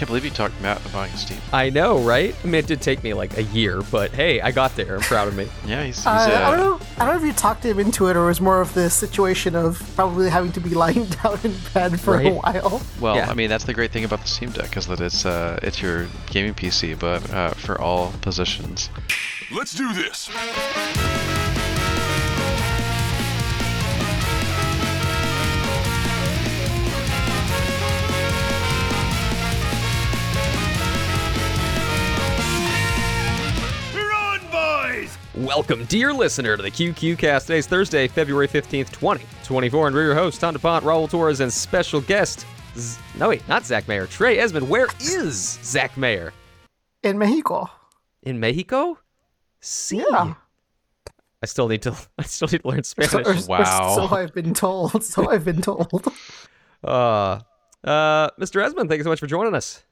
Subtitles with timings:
[0.00, 1.36] Can't believe you talked Matt into buying Steam.
[1.52, 2.34] I know, right?
[2.42, 4.94] I mean, it did take me like a year, but hey, I got there.
[4.94, 5.46] I'm proud of me.
[5.66, 5.98] Yeah, he's.
[5.98, 6.86] he's Uh, uh, I don't know.
[6.96, 8.88] I don't know if you talked him into it or it was more of the
[8.88, 12.80] situation of probably having to be lying down in bed for a while.
[12.98, 13.30] Well, Yeah.
[13.30, 15.82] I mean, that's the great thing about the Steam Deck is that it's uh, it's
[15.82, 18.88] your gaming PC, but uh, for all positions.
[19.52, 20.30] Let's do this.
[35.50, 37.48] Welcome, dear listener, to the QQ Cast.
[37.48, 42.00] Today's Thursday, February 15th, 2024, and we're your hosts, Tom DuPont, Raul Torres, and special
[42.00, 42.46] guest.
[42.76, 44.06] Z- no, wait, not Zach Mayer.
[44.06, 44.68] Trey Esmond.
[44.68, 46.32] Where is Zach Mayer?
[47.02, 47.68] In Mexico.
[48.22, 48.96] In Mexico?
[49.60, 49.96] See.
[50.08, 50.34] Yeah.
[51.42, 51.96] I still need to.
[52.18, 53.12] I still need to learn Spanish.
[53.12, 53.94] or- or Wow.
[53.96, 55.02] so I've been told.
[55.02, 56.06] So I've been told.
[56.84, 57.40] Uh,
[57.82, 58.64] uh, Mr.
[58.64, 59.82] Esmond, thank you so much for joining us.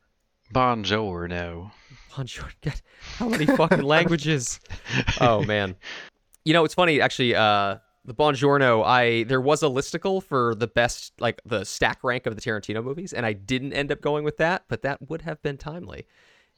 [0.53, 1.73] Bonjour, no.
[2.63, 2.81] God,
[3.17, 4.61] how many fucking languages?
[5.21, 5.77] Oh man.
[6.45, 7.35] You know, it's funny actually.
[7.35, 8.83] Uh, the Bongiorno.
[8.85, 12.83] I there was a listicle for the best, like the stack rank of the Tarantino
[12.83, 16.07] movies, and I didn't end up going with that, but that would have been timely.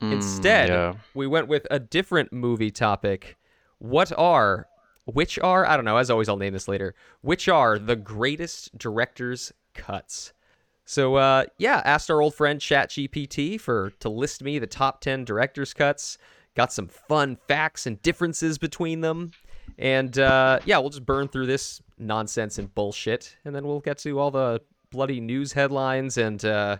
[0.00, 0.94] Instead, yeah.
[1.12, 3.36] we went with a different movie topic.
[3.78, 4.66] What are,
[5.04, 8.76] which are, I don't know, as always, I'll name this later, which are the greatest
[8.78, 10.32] director's cuts?
[10.90, 15.24] So, uh, yeah, asked our old friend ChatGPT for to list me the top 10
[15.24, 16.18] director's cuts.
[16.56, 19.30] Got some fun facts and differences between them.
[19.78, 23.36] And, uh, yeah, we'll just burn through this nonsense and bullshit.
[23.44, 26.78] And then we'll get to all the bloody news headlines and, uh,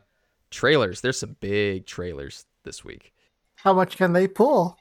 [0.50, 1.02] trailers.
[1.02, 3.12] There's some big trailers this week.
[3.54, 4.76] How much can they pull?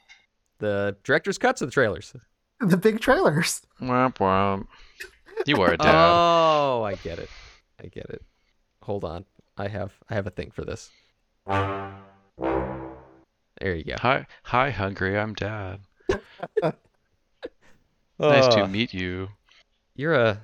[0.58, 2.16] The director's cuts of the trailers.
[2.58, 3.62] The big trailers.
[3.80, 4.66] Womp womp.
[5.46, 5.94] You are a dad.
[5.94, 7.30] Oh, I get it.
[7.80, 8.24] I get it.
[8.82, 9.24] Hold on.
[9.56, 10.90] I have I have a thing for this.
[13.60, 13.94] There you go.
[13.98, 15.18] hi, hi, hungry.
[15.18, 15.80] I'm dad.
[18.18, 19.28] Nice to Uh, meet you.
[19.94, 20.42] You're a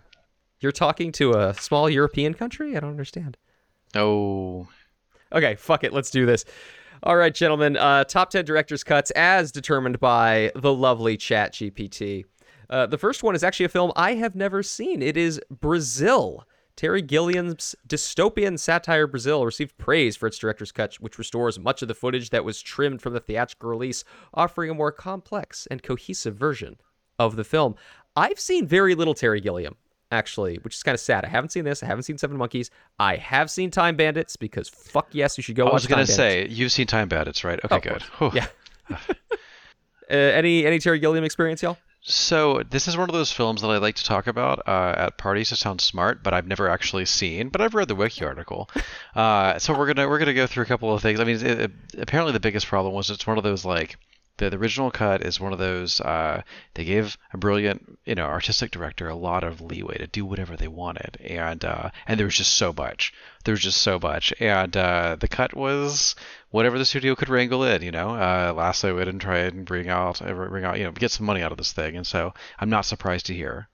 [0.60, 2.74] you're talking to a small European country?
[2.76, 3.36] I don't understand.
[3.94, 4.66] Oh,
[5.32, 5.92] Okay, fuck it.
[5.92, 6.44] Let's do this.
[7.02, 7.76] All right, gentlemen.
[7.76, 12.24] Uh, top 10 director's cuts as determined by the lovely Chat GPT.
[12.70, 15.02] Uh, the first one is actually a film I have never seen.
[15.02, 16.46] It is Brazil.
[16.76, 21.88] Terry Gilliam's dystopian satire Brazil received praise for its director's cut, which restores much of
[21.88, 24.04] the footage that was trimmed from the theatrical release,
[24.34, 26.76] offering a more complex and cohesive version
[27.18, 27.74] of the film.
[28.14, 29.76] I've seen very little Terry Gilliam,
[30.12, 31.24] actually, which is kind of sad.
[31.24, 31.82] I haven't seen this.
[31.82, 32.70] I haven't seen Seven Monkeys.
[32.98, 36.40] I have seen Time Bandits because fuck yes, you should go I was gonna say
[36.40, 36.58] Bandits.
[36.58, 37.58] you've seen Time Bandits, right?
[37.70, 38.34] Okay, Oh, good.
[38.34, 38.46] Yeah.
[40.08, 41.76] Uh, any any Terry Gilliam experience, y'all?
[42.08, 45.18] So this is one of those films that I like to talk about uh, at
[45.18, 47.48] parties to sound smart, but I've never actually seen.
[47.48, 48.70] But I've read the wiki article.
[49.16, 51.20] Uh, so we're gonna we're gonna go through a couple of things.
[51.20, 53.96] I mean, it, it- apparently the biggest problem was it's one of those like
[54.38, 56.42] the, the original cut is one of those uh,
[56.74, 60.56] they gave a brilliant you know artistic director a lot of leeway to do whatever
[60.56, 63.12] they wanted, and uh, and there was just so much.
[63.44, 66.16] There was just so much, and uh, the cut was
[66.50, 70.20] whatever the studio could wrangle in, you know, uh, it and try and bring out,
[70.20, 71.96] bring out, you know, get some money out of this thing.
[71.96, 73.68] And so I'm not surprised to hear,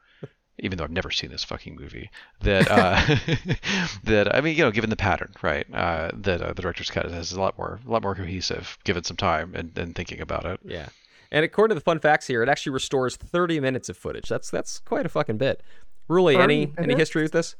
[0.63, 2.09] even though I've never seen this fucking movie,
[2.41, 2.95] that uh,
[4.05, 7.05] that I mean, you know, given the pattern, right, uh, that uh, the director's cut
[7.07, 10.47] is a lot more, a lot more cohesive, given some time and, and thinking about
[10.47, 10.61] it.
[10.65, 10.89] Yeah.
[11.33, 14.29] And according to the fun facts here, it actually restores 30 minutes of footage.
[14.29, 15.63] That's that's quite a fucking bit.
[16.09, 17.57] Really, 30 any any history with this?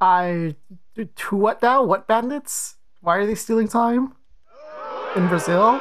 [0.00, 0.56] I.
[0.96, 1.82] To what now?
[1.84, 2.76] What bandits?
[3.00, 4.14] Why are they stealing time?
[5.16, 5.80] In Brazil?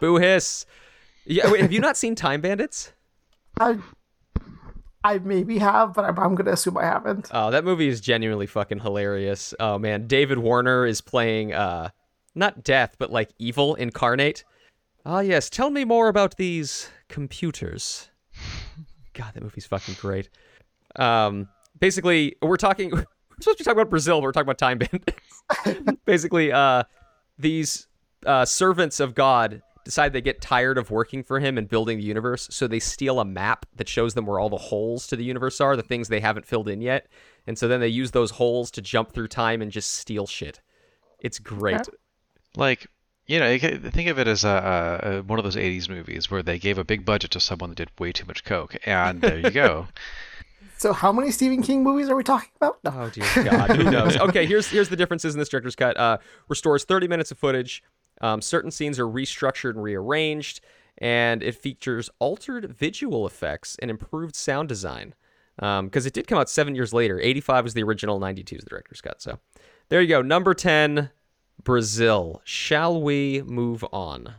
[0.00, 0.66] Boo hiss.
[1.24, 2.92] Yeah, wait, have you not seen Time Bandits?
[3.60, 3.78] I.
[5.02, 7.30] I maybe have, but I'm, I'm gonna assume I haven't.
[7.32, 9.54] Oh, that movie is genuinely fucking hilarious.
[9.58, 11.88] Oh man, David Warner is playing uh
[12.34, 14.44] not death, but like evil incarnate.
[15.06, 18.10] Ah yes, tell me more about these computers.
[19.14, 20.28] God, that movie's fucking great.
[20.96, 21.48] Um
[21.78, 23.06] basically we're talking we're
[23.40, 25.96] supposed to be talking about Brazil, but we're talking about time bandits.
[26.04, 26.82] basically, uh
[27.38, 27.86] these
[28.26, 32.04] uh servants of God decide they get tired of working for him and building the
[32.04, 35.24] universe, so they steal a map that shows them where all the holes to the
[35.24, 37.08] universe are, the things they haven't filled in yet.
[37.46, 40.60] And so then they use those holes to jump through time and just steal shit.
[41.18, 41.88] It's great.
[42.56, 42.86] Like,
[43.26, 45.88] you know, you can think of it as a, a, a one of those '80s
[45.88, 48.76] movies where they gave a big budget to someone that did way too much coke,
[48.86, 49.88] and there you go.
[50.80, 52.78] So, how many Stephen King movies are we talking about?
[52.82, 52.90] No.
[52.94, 54.16] Oh dear God, who knows?
[54.16, 55.94] Okay, here's here's the differences in this director's cut.
[55.98, 56.16] Uh,
[56.48, 57.82] restores 30 minutes of footage.
[58.20, 60.60] Um, certain scenes are restructured and rearranged,
[60.98, 65.14] and it features altered visual effects and improved sound design.
[65.56, 67.20] because it did come out seven years later.
[67.20, 69.20] 85 was the original, 92 is the director's cut.
[69.22, 69.38] So
[69.88, 70.22] there you go.
[70.22, 71.10] Number 10,
[71.62, 72.40] Brazil.
[72.44, 74.34] Shall we move on?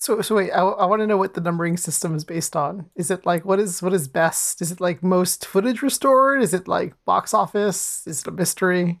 [0.00, 2.88] So, so wait, I, I want to know what the numbering system is based on.
[2.96, 4.62] Is it like what is what is best?
[4.62, 6.40] Is it like most footage restored?
[6.40, 8.02] Is it like box office?
[8.06, 9.00] Is it a mystery?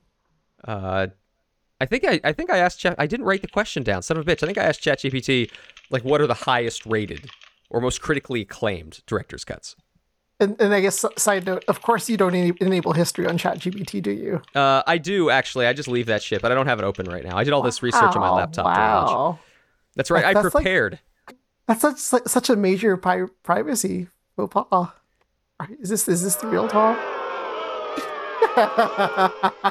[0.62, 1.06] Uh,
[1.80, 2.94] I think I, I think I asked Chat.
[2.98, 4.02] I didn't write the question down.
[4.02, 4.42] Son of a bitch.
[4.42, 5.50] I think I asked ChatGPT
[5.90, 7.30] like, what are the highest rated
[7.70, 9.76] or most critically acclaimed director's cuts?
[10.38, 14.02] And, and I guess side note, of course you don't ena- enable history on ChatGPT,
[14.02, 14.40] do you?
[14.54, 15.66] Uh, I do actually.
[15.66, 17.36] I just leave that shit, but I don't have it open right now.
[17.36, 18.64] I did all this research on my Wow, laptop.
[18.66, 19.38] Wow,
[19.96, 20.24] That's right.
[20.24, 20.98] I That's like- prepared.
[21.66, 24.88] that's such such a major pri- privacy faux pas.
[25.80, 26.98] Is this is this the real talk?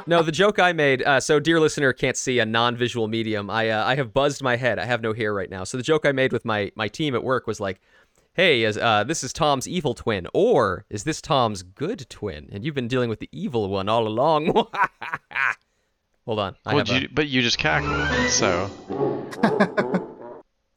[0.06, 1.02] No, the joke I made.
[1.02, 3.50] Uh, so, dear listener, can't see a non-visual medium.
[3.50, 4.78] I uh, I have buzzed my head.
[4.78, 5.64] I have no hair right now.
[5.64, 7.80] So the joke I made with my my team at work was like,
[8.34, 12.48] "Hey, is uh, this is Tom's evil twin, or is this Tom's good twin?
[12.52, 14.46] And you've been dealing with the evil one all along."
[16.26, 16.54] Hold on.
[16.64, 18.70] I Well, have a- but you just cackled, so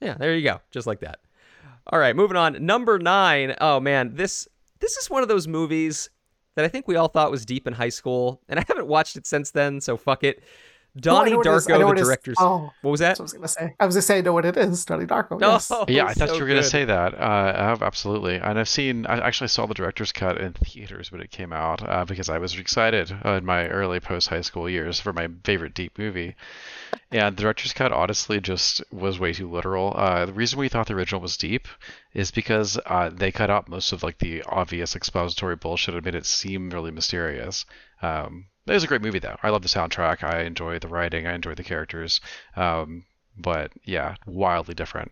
[0.01, 0.59] Yeah, there you go.
[0.71, 1.19] Just like that.
[1.87, 2.65] All right, moving on.
[2.65, 3.55] Number nine.
[3.61, 4.47] Oh man, this
[4.79, 6.09] this is one of those movies
[6.55, 9.15] that I think we all thought was deep in high school, and I haven't watched
[9.15, 9.81] it since then.
[9.81, 10.43] So fuck it.
[10.95, 11.67] Oh, I Donnie know what it is.
[11.67, 12.07] I know Darko, the it is.
[12.07, 12.35] director's.
[12.39, 13.17] Oh, What was that?
[13.17, 13.75] that's what I was gonna say.
[13.79, 14.85] I was gonna say I know what it is.
[14.85, 15.39] Donnie Darko.
[15.39, 15.71] No, Yes.
[15.87, 17.15] yeah, I thought so you were gonna say that.
[17.15, 19.07] Uh, absolutely, and I've seen.
[19.07, 22.37] I actually saw the director's cut in theaters when it came out uh, because I
[22.37, 26.35] was excited uh, in my early post high school years for my favorite deep movie.
[27.11, 29.93] And the director's cut honestly just was way too literal.
[29.95, 31.67] Uh, the reason we thought the original was deep
[32.13, 36.13] is because uh, they cut out most of like the obvious expository bullshit and made
[36.15, 37.65] it seem really mysterious.
[38.03, 39.37] Um, it was a great movie though.
[39.43, 40.23] I love the soundtrack.
[40.23, 41.27] I enjoy the writing.
[41.27, 42.21] I enjoy the characters.
[42.55, 43.05] Um,
[43.37, 45.11] but yeah, wildly different.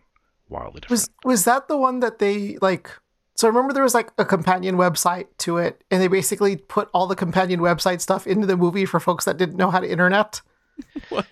[0.50, 0.92] Wildly different.
[0.92, 2.92] Was was that the one that they like?
[3.36, 6.89] So I remember there was like a companion website to it, and they basically put
[6.94, 9.89] all the companion website stuff into the movie for folks that didn't know how to
[9.89, 10.42] internet.
[11.09, 11.27] What?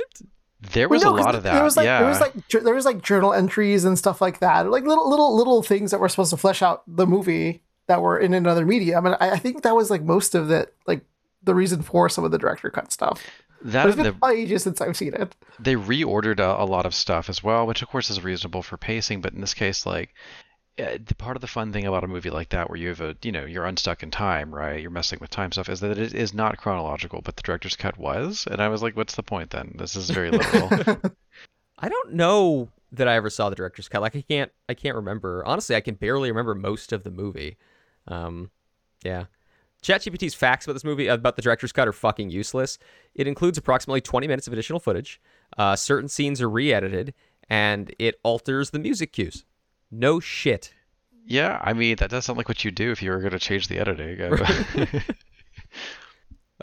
[0.61, 1.53] There was Well, a lot of that.
[1.53, 1.99] There was like yeah.
[1.99, 5.09] there was like jour- there was like journal entries and stuff like that, like little
[5.09, 8.65] little little things that were supposed to flesh out the movie that were in another
[8.65, 9.05] medium.
[9.05, 11.01] And I, I think that was like most of it, like
[11.43, 13.33] the reason for some of the director cut stuff.
[13.61, 15.35] that But it's and been the, ages since I've seen it.
[15.57, 18.77] they reordered a, a lot of stuff as well, which of course is reasonable for
[18.77, 19.21] pacing.
[19.21, 20.13] But in this case, like
[20.79, 23.01] uh, the part of the fun thing about a movie like that, where you have
[23.01, 24.81] a you know you're unstuck in time, right?
[24.81, 27.21] You're messing with time stuff, is that it is not chronological.
[27.21, 29.75] But the director's cut was, and I was like, what's the point then?
[29.77, 30.69] This is very literal.
[31.79, 34.01] I don't know that I ever saw the director's cut.
[34.01, 35.43] Like I can't I can't remember.
[35.45, 37.57] Honestly, I can barely remember most of the movie.
[38.07, 38.49] Um,
[39.03, 39.25] yeah.
[39.81, 42.77] ChatGPT's facts about this movie about the director's cut are fucking useless.
[43.15, 45.21] It includes approximately 20 minutes of additional footage.
[45.57, 47.13] Uh, certain scenes are re-edited,
[47.49, 49.45] and it alters the music cues.
[49.91, 50.73] No shit.
[51.25, 53.39] yeah, I mean that does sound like what you do if you were going to
[53.39, 54.19] change the editing.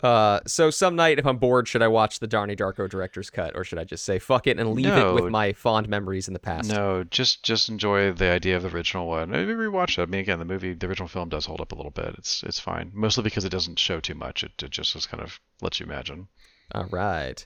[0.03, 3.55] Uh, so some night, if I'm bored, should I watch the Donnie Darko director's cut,
[3.55, 6.33] or should I just say fuck it and leave it with my fond memories in
[6.33, 6.69] the past?
[6.69, 9.31] No, just just enjoy the idea of the original one.
[9.31, 10.03] Maybe rewatch it.
[10.03, 12.15] I mean, again, the movie, the original film does hold up a little bit.
[12.17, 14.43] It's it's fine, mostly because it doesn't show too much.
[14.43, 16.27] It, it just is kind of lets you imagine.
[16.75, 17.43] All right.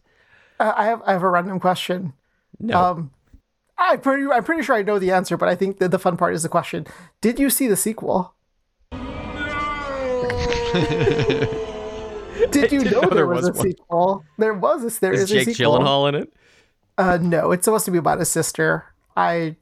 [0.59, 2.13] Uh, I have I have a random question.
[2.59, 2.77] No.
[2.77, 3.11] Um,
[3.77, 6.17] I pretty I'm pretty sure I know the answer, but I think that the fun
[6.17, 6.85] part is the question.
[7.21, 8.33] Did you see the sequel?
[12.49, 13.67] Did you know know there there was, was a one.
[13.67, 14.25] sequel?
[14.37, 15.79] There was a, there Is is Jake a sequel.
[15.79, 16.33] Gyllenhaal in it?
[16.97, 18.85] Uh, no, it's supposed to be about a sister.
[19.15, 19.55] I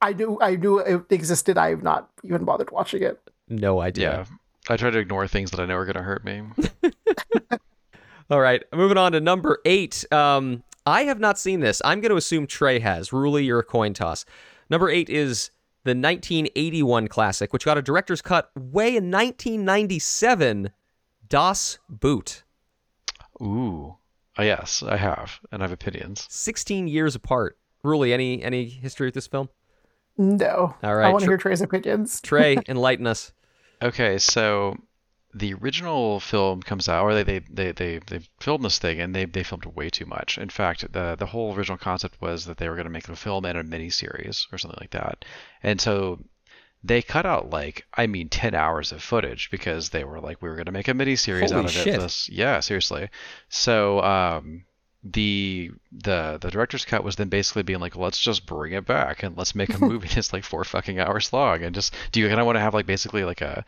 [0.00, 1.58] I knew I knew it existed.
[1.58, 3.20] I have not even bothered watching it.
[3.48, 4.26] No idea.
[4.28, 4.36] Yeah,
[4.74, 6.42] I try to ignore things that I know are going to hurt me.
[8.30, 10.04] All right, moving on to number eight.
[10.12, 11.80] Um, I have not seen this.
[11.84, 13.10] I'm going to assume Trey has.
[13.10, 14.24] Ruli, you're a coin toss.
[14.70, 15.50] Number eight is
[15.84, 20.70] the 1981 classic, which got a director's cut way in 1997.
[21.28, 22.42] Das Boot.
[23.40, 23.96] Ooh,
[24.38, 26.26] uh, yes, I have, and I have opinions.
[26.30, 27.58] 16 years apart.
[27.82, 29.48] Really, any any history with this film?
[30.16, 30.74] No.
[30.82, 32.20] All right, I want to tr- hear Trey's opinions.
[32.22, 33.32] Trey, enlighten us.
[33.80, 34.76] Okay, so
[35.34, 39.14] the original film comes out, or they they they they, they filmed this thing, and
[39.14, 40.38] they they filmed way too much.
[40.38, 43.14] In fact, the the whole original concept was that they were going to make a
[43.14, 45.24] film and a mini series or something like that,
[45.62, 46.18] and so
[46.84, 50.48] they cut out like I mean ten hours of footage because they were like we
[50.48, 51.88] were going to make a mini series out of shit.
[51.94, 52.00] it.
[52.00, 53.08] This, yeah, seriously.
[53.48, 54.64] So um,
[55.04, 59.22] the the the director's cut was then basically being like, let's just bring it back
[59.22, 62.28] and let's make a movie that's like four fucking hours long and just do you
[62.28, 63.64] kind of want to have like basically like a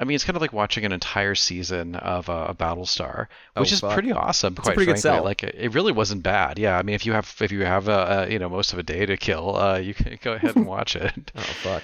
[0.00, 3.70] I mean, it's kind of like watching an entire season of uh, a Battlestar, which
[3.70, 3.92] Oh, is fuck.
[3.92, 4.54] pretty awesome.
[4.56, 6.58] Quite pretty frankly, like it, it really wasn't bad.
[6.58, 8.78] Yeah, I mean, if you have if you have uh, uh, you know most of
[8.78, 11.30] a day to kill, uh, you can go ahead and watch it.
[11.36, 11.82] Oh fuck.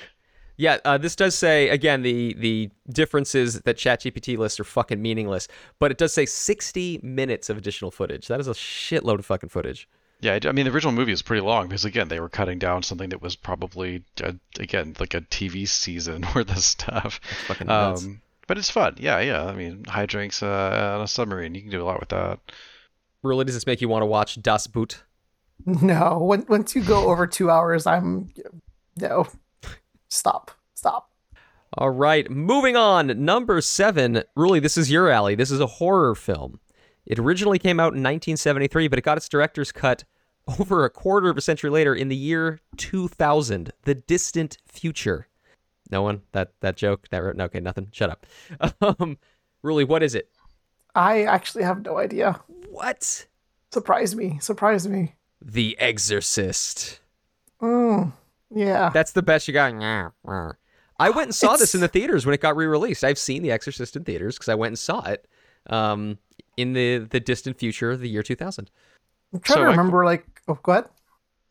[0.61, 5.01] Yeah, uh, this does say again the the difference is that ChatGPT lists are fucking
[5.01, 5.49] meaningless,
[5.79, 8.29] but it does say 60 minutes of additional footage.
[8.29, 9.89] That is a shitload of fucking footage.
[10.21, 12.59] Yeah, I I mean the original movie is pretty long because again they were cutting
[12.59, 17.21] down something that was probably uh, again like a TV season worth of stuff.
[17.47, 18.05] fucking nuts.
[18.05, 18.97] Um, but it's fun.
[18.99, 19.47] Yeah, yeah.
[19.47, 21.55] I mean hijinks uh, on a submarine.
[21.55, 22.39] You can do a lot with that.
[23.23, 25.05] Really, does this make you want to watch Das Boot?
[25.67, 28.33] No, when, once you go over two hours, I'm
[28.97, 29.27] no.
[30.11, 30.51] Stop.
[30.75, 31.11] Stop.
[31.79, 33.25] All right, moving on.
[33.25, 34.25] Number seven.
[34.35, 35.37] Really, this is your alley.
[35.37, 36.59] This is a horror film.
[37.07, 40.05] It originally came out in 1973, but it got its director's cut
[40.59, 45.29] over a quarter of a century later in the year 2000, The Distant Future.
[45.91, 46.23] No one?
[46.33, 47.09] That that joke?
[47.11, 47.89] That no, okay, nothing.
[47.93, 48.27] Shut up.
[48.81, 49.19] Um,
[49.63, 50.31] really, what is it?
[50.95, 52.41] I actually have no idea.
[52.69, 53.27] What?
[53.73, 54.39] Surprise me.
[54.41, 55.15] Surprise me.
[55.43, 57.01] The Exorcist.
[57.61, 58.13] Mm,
[58.55, 58.91] yeah.
[58.91, 59.73] That's the best you got.
[60.99, 63.05] I went and saw this in the theaters when it got re-released.
[63.05, 65.27] I've seen The Exorcist in theaters because I went and saw it
[65.69, 66.19] um,
[66.57, 68.71] in the the distant future of the year 2000.
[69.33, 70.91] I'm trying So, to like- remember, like, oh, what?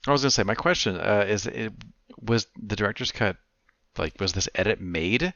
[0.08, 1.74] I was gonna say my question uh, is: it,
[2.22, 3.38] was the director's cut
[3.98, 5.34] like was this edit made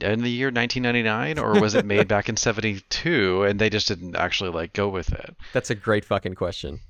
[0.00, 4.14] in the year 1999 or was it made back in 72 and they just didn't
[4.16, 5.34] actually like go with it?
[5.52, 6.80] That's a great fucking question.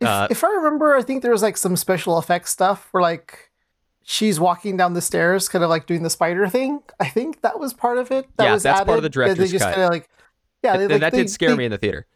[0.00, 3.02] If, Uh, if I remember, I think there was like some special effects stuff where
[3.02, 3.50] like
[4.04, 6.82] she's walking down the stairs, kind of like doing the spider thing.
[7.00, 8.26] I think that was part of it.
[8.36, 9.74] That Yeah, was that's part of the director's they just cut.
[9.74, 10.08] Kinda, like,
[10.62, 12.06] yeah, they, like, that they- did scare they- me in the theater.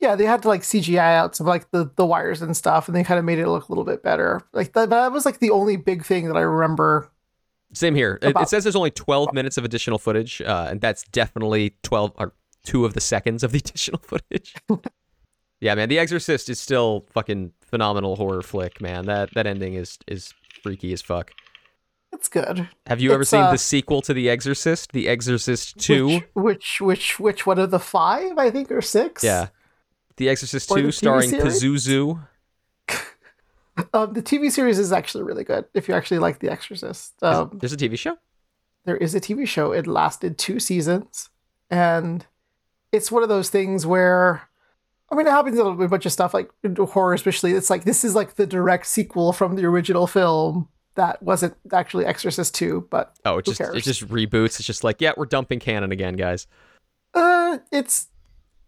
[0.00, 2.96] Yeah, they had to like CGI out some like the, the wires and stuff, and
[2.96, 4.40] they kind of made it look a little bit better.
[4.54, 7.10] Like that, that was like the only big thing that I remember.
[7.74, 8.18] Same here.
[8.22, 12.12] It, it says there's only 12 minutes of additional footage, uh, and that's definitely 12
[12.16, 12.32] or
[12.64, 14.54] two of the seconds of the additional footage.
[15.60, 19.04] yeah, man, The Exorcist is still fucking phenomenal horror flick, man.
[19.04, 21.32] That that ending is is freaky as fuck.
[22.12, 22.68] It's good.
[22.86, 26.08] Have you ever seen uh, the sequel to The Exorcist, The Exorcist 2?
[26.08, 28.36] Which, which which which one of the five?
[28.36, 29.22] I think or six.
[29.22, 29.48] Yeah.
[30.16, 31.62] The Exorcist Or 2 TV starring series?
[31.62, 32.26] Pazuzu.
[33.94, 35.64] Um, the TV series is actually really good.
[35.72, 38.18] If you actually like The Exorcist, um, There's a TV show?
[38.84, 39.72] there is a TV show.
[39.72, 41.30] It lasted two seasons,
[41.70, 42.26] and
[42.92, 44.49] it's one of those things where,
[45.12, 47.52] I mean, it happens in a bunch of stuff like in horror, especially.
[47.52, 52.04] It's like this is like the direct sequel from the original film that wasn't actually
[52.06, 54.58] Exorcist two, but Oh, it Who just it just reboots.
[54.58, 56.46] It's just like, yeah, we're dumping canon again, guys.
[57.14, 58.06] uh, it's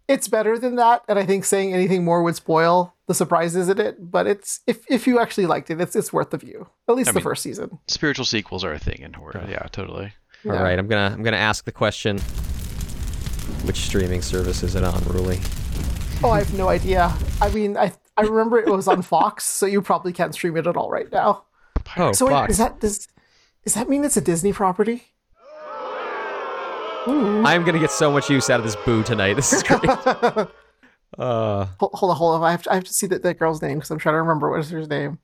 [0.09, 1.03] it's better than that.
[1.09, 4.11] And I think saying anything more would spoil the surprises in it.
[4.11, 6.69] But it's if if you actually liked it, it's it's worth the view.
[6.89, 7.79] At least I the mean- first season.
[7.87, 9.47] Spiritual sequels are a thing in horror.
[9.49, 10.13] Yeah, totally.
[10.45, 12.19] All right, I'm gonna I'm gonna ask the question.
[13.65, 15.41] Which streaming service is it on, Ruli?
[16.25, 17.13] Oh, I have no idea.
[17.41, 20.67] I mean, I I remember it was on Fox, so you probably can't stream it
[20.67, 21.45] at all right now.
[21.97, 22.49] Oh, So wait, Fox.
[22.49, 23.09] does that does
[23.65, 25.05] does that mean it's a Disney property?
[27.07, 29.35] I'm gonna get so much use out of this boo tonight.
[29.35, 29.83] This is great.
[29.89, 30.47] uh,
[31.19, 32.43] Hold, hold on, hold on.
[32.45, 34.21] I have to, I have to see that, that girl's name because I'm trying to
[34.23, 35.19] remember what is her name.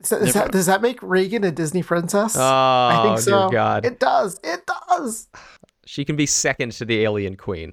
[0.00, 2.36] Is that, is that, does that make Regan a Disney princess?
[2.36, 3.48] oh, I think so.
[3.48, 4.38] dear God, It does.
[4.44, 5.26] It does.
[5.86, 7.72] she can be second to the Alien Queen.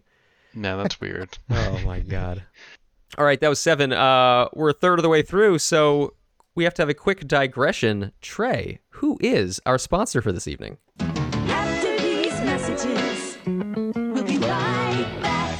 [0.55, 1.37] No, that's weird.
[1.49, 2.43] Oh my God.
[3.17, 3.93] All right, that was seven.
[3.93, 6.15] Uh, we're a third of the way through, so
[6.55, 8.11] we have to have a quick digression.
[8.21, 10.77] Trey, who is our sponsor for this evening?
[10.99, 15.59] After these messages, we'll be right back.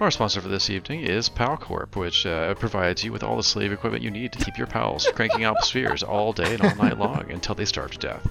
[0.00, 3.72] Our sponsor for this evening is PalCorp, which uh, provides you with all the slave
[3.72, 6.98] equipment you need to keep your pals cranking out spheres all day and all night
[6.98, 8.28] long until they starve to death.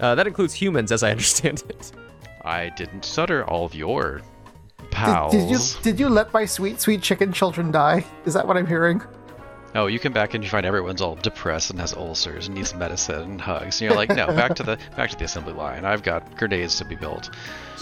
[0.00, 1.92] Uh, that includes humans, as I understand it.
[2.42, 4.20] I didn't stutter all of your
[5.30, 8.04] Did, did you did you let my sweet sweet chicken children die?
[8.24, 9.02] Is that what I'm hearing?
[9.76, 12.72] Oh, you come back and you find everyone's all depressed and has ulcers and needs
[12.74, 13.80] medicine and hugs.
[13.80, 15.84] And you're like, no, back to the back to the assembly line.
[15.84, 17.30] I've got grenades to be built.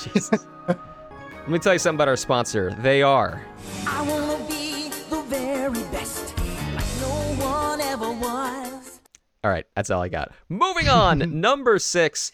[0.00, 0.46] Jesus.
[0.68, 2.74] Let me tell you something about our sponsor.
[2.80, 3.44] They are
[3.86, 9.00] I wanna be the very best, like no one ever was.
[9.44, 10.32] All right, that's all I got.
[10.48, 12.32] Moving on, number six.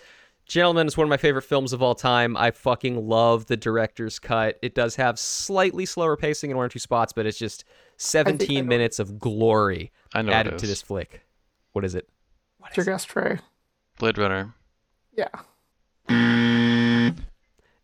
[0.49, 2.35] Gentlemen, it's one of my favorite films of all time.
[2.35, 4.59] I fucking love the director's cut.
[4.63, 7.65] It does have slightly slower pacing in one or two spots, but it's just
[7.99, 8.69] 17 know.
[8.69, 11.21] minutes of glory I know added to this flick.
[11.73, 12.09] What is it?
[12.57, 13.41] What's your guess, Trey?
[13.99, 14.55] Blade Runner.
[15.15, 15.29] Yeah.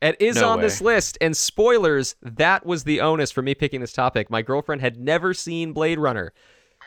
[0.01, 3.83] It is No on this list, and spoilers, that was the onus for me picking
[3.83, 4.31] this topic.
[4.31, 6.33] My girlfriend had never seen Blade Runner.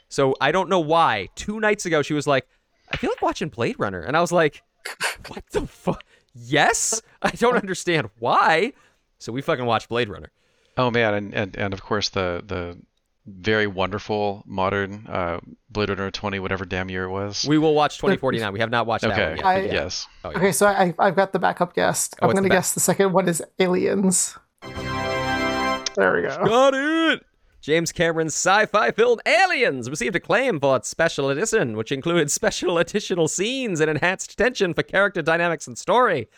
[0.09, 1.27] So I don't know why.
[1.35, 2.47] Two nights ago, she was like,
[2.91, 4.01] I feel like watching Blade Runner.
[4.01, 4.63] And I was like,
[5.27, 6.03] what the fuck?
[6.33, 7.01] Yes?
[7.21, 8.73] I don't understand why.
[9.19, 10.31] So we fucking watched Blade Runner.
[10.77, 12.77] Oh man, and, and, and of course the the
[13.25, 17.45] very wonderful modern uh, Blade Runner 20 whatever damn year it was.
[17.47, 18.53] We will watch 2049.
[18.53, 19.29] We have not watched that okay.
[19.29, 19.45] one yet.
[19.45, 19.73] I- yeah.
[19.73, 20.07] yes.
[20.23, 20.37] Oh, yeah.
[20.37, 22.15] Okay, so I, I've got the backup guest.
[22.21, 24.37] Oh, I'm going to back- guess the second one is Aliens.
[24.61, 26.45] There we go.
[26.45, 27.25] Got it!
[27.67, 33.27] James Cameron's sci-fi film Aliens received acclaim for its special edition, which included special additional
[33.27, 36.29] scenes and enhanced tension for character dynamics and story.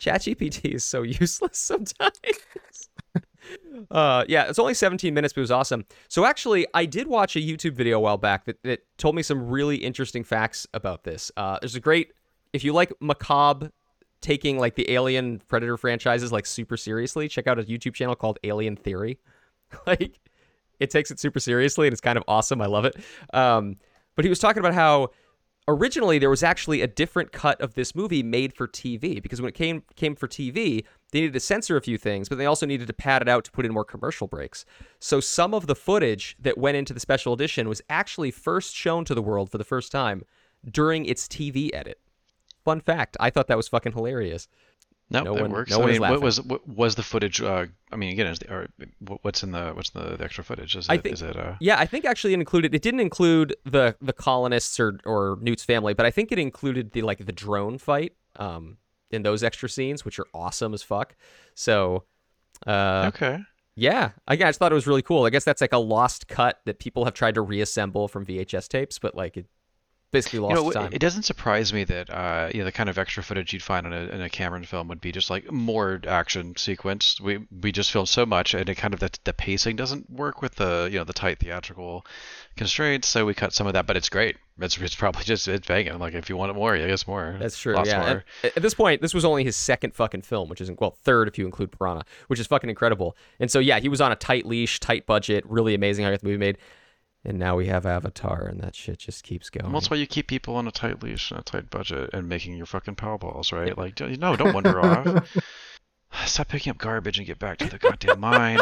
[0.00, 2.18] ChatGPT is so useless sometimes.
[3.92, 5.84] uh, yeah, it's only 17 minutes, but it was awesome.
[6.08, 9.22] So actually, I did watch a YouTube video a while back that, that told me
[9.22, 11.30] some really interesting facts about this.
[11.36, 12.12] Uh, there's a great,
[12.52, 13.70] if you like macabre
[14.20, 18.40] taking like the Alien Predator franchises like super seriously, check out a YouTube channel called
[18.42, 19.20] Alien Theory.
[19.86, 20.18] like
[20.80, 22.60] it takes it super seriously and it's kind of awesome.
[22.60, 22.96] I love it.
[23.32, 23.76] Um,
[24.16, 25.10] but he was talking about how
[25.68, 29.48] originally there was actually a different cut of this movie made for TV because when
[29.48, 32.66] it came came for TV, they needed to censor a few things, but they also
[32.66, 34.64] needed to pad it out to put in more commercial breaks.
[34.98, 39.04] So some of the footage that went into the special edition was actually first shown
[39.04, 40.24] to the world for the first time
[40.70, 41.98] during its TV edit.
[42.64, 44.48] Fun fact, I thought that was fucking hilarious.
[45.12, 45.70] No, No one- works.
[45.70, 47.40] no I mean, what was what was the footage?
[47.40, 48.68] Uh, I mean, again, is the, or,
[49.22, 50.74] what's in the what's in the, the extra footage?
[50.74, 52.74] Is it I is it uh, Yeah, I think actually it included.
[52.74, 56.92] It didn't include the the colonists or or Newt's family, but I think it included
[56.92, 58.78] the like the drone fight um
[59.10, 61.14] in those extra scenes, which are awesome as fuck.
[61.54, 62.04] So,
[62.66, 63.40] uh, okay?
[63.76, 65.24] yeah, I guess I thought it was really cool.
[65.24, 68.68] I guess that's like a lost cut that people have tried to reassemble from VHS
[68.68, 69.46] tapes, but like it
[70.12, 70.90] basically lost You know, time.
[70.92, 73.86] it doesn't surprise me that uh, you know the kind of extra footage you'd find
[73.86, 77.20] in a, in a Cameron film would be just like more action sequence.
[77.20, 80.42] We we just film so much, and it kind of the, the pacing doesn't work
[80.42, 82.06] with the you know the tight theatrical
[82.56, 83.08] constraints.
[83.08, 84.36] So we cut some of that, but it's great.
[84.60, 85.98] It's, it's probably just it's banging.
[85.98, 87.36] Like if you want it more, I guess more.
[87.40, 87.74] That's true.
[87.74, 88.00] Lots yeah.
[88.00, 88.24] more.
[88.44, 91.26] At, at this point, this was only his second fucking film, which isn't well third
[91.26, 93.16] if you include Piranha, which is fucking incredible.
[93.40, 96.16] And so yeah, he was on a tight leash, tight budget, really amazing how he
[96.18, 96.58] the movie made.
[97.24, 99.66] And now we have Avatar, and that shit just keeps going.
[99.70, 102.28] Well, that's why you keep people on a tight leash and a tight budget and
[102.28, 103.78] making your fucking power balls, right?
[103.78, 105.36] Like, no, don't wander off.
[106.26, 108.58] Stop picking up garbage and get back to the goddamn mine.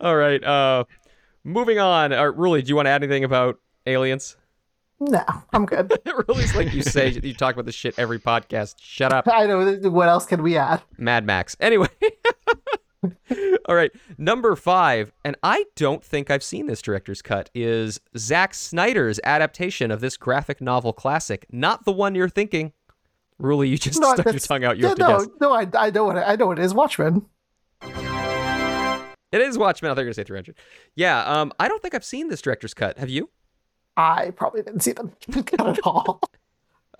[0.00, 0.42] All right.
[0.42, 0.84] Uh,
[1.44, 2.12] moving on.
[2.12, 4.36] Uh, Ruli, do you want to add anything about aliens?
[5.00, 5.88] No, I'm good.
[6.06, 7.10] Ruli's like you say.
[7.10, 8.74] You talk about this shit every podcast.
[8.80, 9.28] Shut up.
[9.32, 9.76] I know.
[9.90, 10.82] What else can we add?
[10.96, 11.56] Mad Max.
[11.60, 11.88] Anyway.
[13.68, 13.92] All right.
[14.16, 19.90] Number five, and I don't think I've seen this director's cut, is Zack Snyder's adaptation
[19.90, 21.46] of this graphic novel classic.
[21.52, 22.72] Not the one you're thinking.
[23.40, 24.78] Ruli, you just No, stuck your tongue out.
[24.78, 25.28] You yeah, have to no, guess.
[25.40, 26.74] no, I, I know what I know what it is.
[26.74, 27.26] Watchmen.
[29.30, 29.90] It is Watchmen.
[29.90, 30.56] I thought you were going to say 300.
[30.96, 31.22] Yeah.
[31.24, 32.98] Um, I don't think I've seen this director's cut.
[32.98, 33.28] Have you?
[33.96, 35.12] I probably didn't see them
[35.58, 36.20] at all.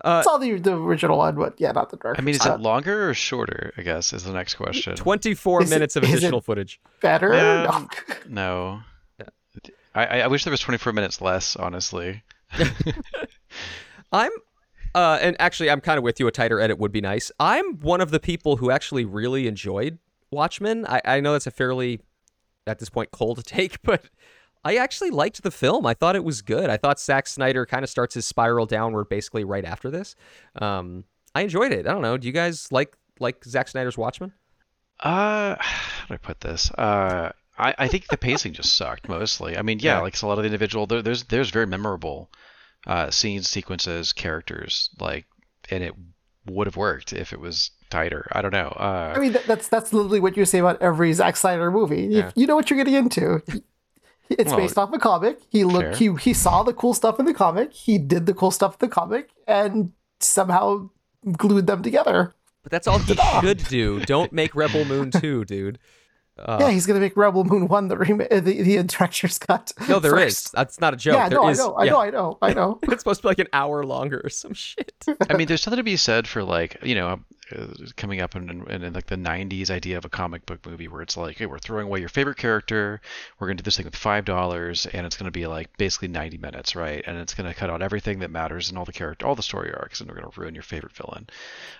[0.03, 2.59] Uh, Saw the the original one, but yeah, not the director's I mean, is cut.
[2.59, 3.73] it longer or shorter?
[3.77, 4.95] I guess is the next question.
[4.95, 6.79] 24 Is it- minutes of is it- additional footage.
[7.01, 7.33] better?
[7.33, 7.89] Um,
[8.29, 8.81] No.
[9.19, 9.25] No.
[9.95, 12.23] I, I I wish there was 24 minutes less, honestly.
[14.11, 14.31] I'm
[14.95, 17.31] uh and actually I'm kind of with you a tighter edit would be nice.
[17.39, 19.99] I'm one of the people who actually really enjoyed
[20.31, 20.85] Watchmen.
[20.87, 21.99] I, I know that's a fairly
[22.67, 24.05] at this point cold take, but
[24.63, 25.85] I actually liked the film.
[25.85, 26.69] I thought it was good.
[26.69, 30.15] I thought Zack Snyder kind of starts his spiral downward basically right after this.
[30.61, 31.87] Um I enjoyed it.
[31.87, 32.17] I don't know.
[32.17, 34.33] Do you guys like like Zack Snyder's Watchmen?
[34.99, 36.71] Uh, how do I put this?
[36.71, 39.57] Uh, I, I think the pacing just sucked mostly.
[39.57, 40.01] I mean, yeah, Yeah.
[40.01, 40.87] like it's a lot of the individual.
[40.87, 42.29] There, there's there's very memorable
[42.87, 45.25] uh, scenes, sequences, characters, like,
[45.69, 45.93] and it
[46.47, 48.27] would have worked if it was tighter.
[48.31, 48.69] I don't know.
[48.69, 52.03] Uh, I mean, that, that's that's literally what you say about every Zack Snyder movie.
[52.03, 52.31] You- Yeah.
[52.35, 53.41] You, know what you're getting into.
[54.37, 55.39] It's Well, based off a comic.
[55.49, 55.97] He looked.
[55.97, 57.73] He he saw the cool stuff in the comic.
[57.73, 60.89] He did the cool stuff in the comic, and somehow
[61.37, 62.33] glued them together.
[62.63, 63.99] But that's all he should do.
[64.01, 65.79] Don't make Rebel Moon 2, dude.
[66.37, 69.73] Uh, yeah, he's gonna make Rebel Moon one the rem- the the director's cut.
[69.89, 70.35] no, there is.
[70.35, 70.51] first.
[70.53, 71.15] That's not a joke.
[71.15, 72.79] Yeah, There no, is- I know, I know, I know, I know.
[72.83, 74.93] it's supposed to be like an hour longer or some shit.
[75.29, 77.19] I mean, there's something to be said for like you know
[77.95, 81.01] coming up in, in, in like the 90s idea of a comic book movie where
[81.01, 83.01] it's like, hey, we're throwing away your favorite character,
[83.39, 86.37] we're gonna do this thing with five dollars, and it's gonna be like basically 90
[86.37, 87.03] minutes, right?
[87.05, 89.73] And it's gonna cut out everything that matters and all the character, all the story
[89.73, 91.27] arcs, and we're gonna ruin your favorite villain.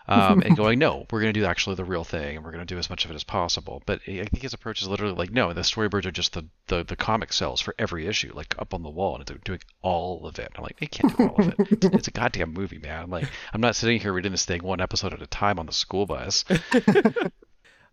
[0.08, 2.78] Um, and going, no, we're gonna do actually the real thing, and we're gonna do
[2.78, 3.84] as much of it as possible.
[3.86, 6.84] But I think his approach is literally like, no, the storyboards are just the the,
[6.84, 10.26] the comic cells for every issue, like up on the wall, and they're doing all
[10.26, 10.52] of it.
[10.56, 11.56] I'm like, they can't do all of it.
[11.72, 13.10] It's, it's a goddamn movie, man.
[13.10, 15.74] Like, I'm not sitting here reading this thing one episode at a time on the
[15.74, 16.46] school bus.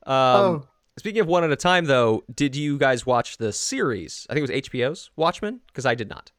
[0.06, 0.66] Um, Oh.
[0.98, 4.26] Speaking of one at a time, though, did you guys watch the series?
[4.30, 6.32] I think it was HBO's Watchmen, because I did not.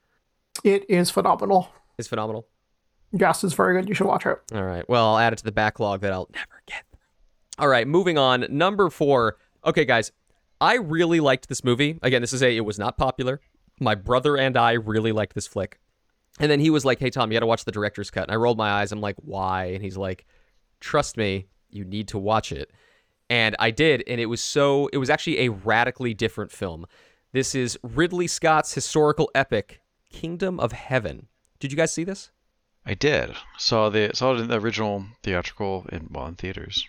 [0.64, 1.70] It is phenomenal.
[2.00, 2.48] It's phenomenal.
[3.12, 3.88] Yes, it's very good.
[3.88, 4.40] You should watch it.
[4.56, 4.88] All right.
[4.90, 6.84] Well, I'll add it to the backlog that I'll never get.
[7.60, 7.88] All right.
[7.88, 8.48] Moving on.
[8.50, 9.38] Number four.
[9.64, 10.12] Okay, guys.
[10.60, 12.00] I really liked this movie.
[12.02, 13.40] Again, this is a it was not popular.
[13.80, 15.80] My brother and I really liked this flick.
[16.40, 18.32] And then he was like, "Hey Tom, you got to watch the director's cut." And
[18.32, 18.92] I rolled my eyes.
[18.92, 20.26] I'm like, "Why?" And he's like,
[20.80, 22.72] "Trust me, you need to watch it."
[23.30, 26.86] And I did, and it was so it was actually a radically different film.
[27.34, 31.28] This is Ridley Scott's historical epic Kingdom of Heaven.
[31.60, 32.32] Did you guys see this?
[32.86, 33.36] I did.
[33.58, 36.88] Saw the saw it in the original theatrical in well in theaters.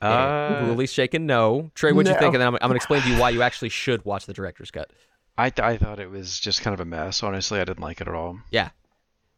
[0.00, 1.70] Uh, Ruli's shaking no.
[1.74, 2.34] Trey, what'd you think?
[2.34, 4.32] And then I'm, I'm going to explain to you why you actually should watch the
[4.32, 4.90] director's cut.
[5.38, 7.22] I th- I thought it was just kind of a mess.
[7.22, 8.40] Honestly, I didn't like it at all.
[8.50, 8.70] Yeah.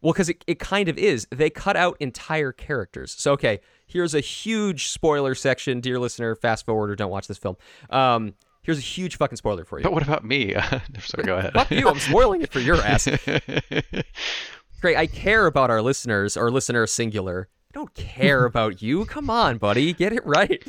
[0.04, 1.26] Well, because it, it kind of is.
[1.30, 3.10] They cut out entire characters.
[3.18, 5.80] So, okay, here's a huge spoiler section.
[5.80, 7.56] Dear listener, fast forward or don't watch this film.
[7.88, 9.82] Um, here's a huge fucking spoiler for you.
[9.82, 10.52] But what about me?
[11.00, 11.54] Sorry, go ahead.
[11.54, 11.88] Fuck you.
[11.88, 13.08] I'm spoiling it for your ass.
[14.82, 14.96] Great.
[14.98, 17.48] I care about our listeners, or listener singular.
[17.70, 19.06] I don't care about you.
[19.06, 19.94] Come on, buddy.
[19.94, 20.62] Get it right.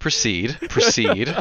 [0.00, 1.32] proceed, proceed.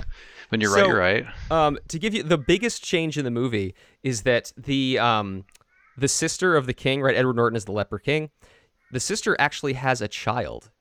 [0.50, 1.26] When you're So- right, you're right.
[1.50, 5.45] Um, to give you the biggest change in the movie is that the um,
[5.97, 7.15] the sister of the king, right?
[7.15, 8.29] Edward Norton is the leper king.
[8.91, 10.71] The sister actually has a child,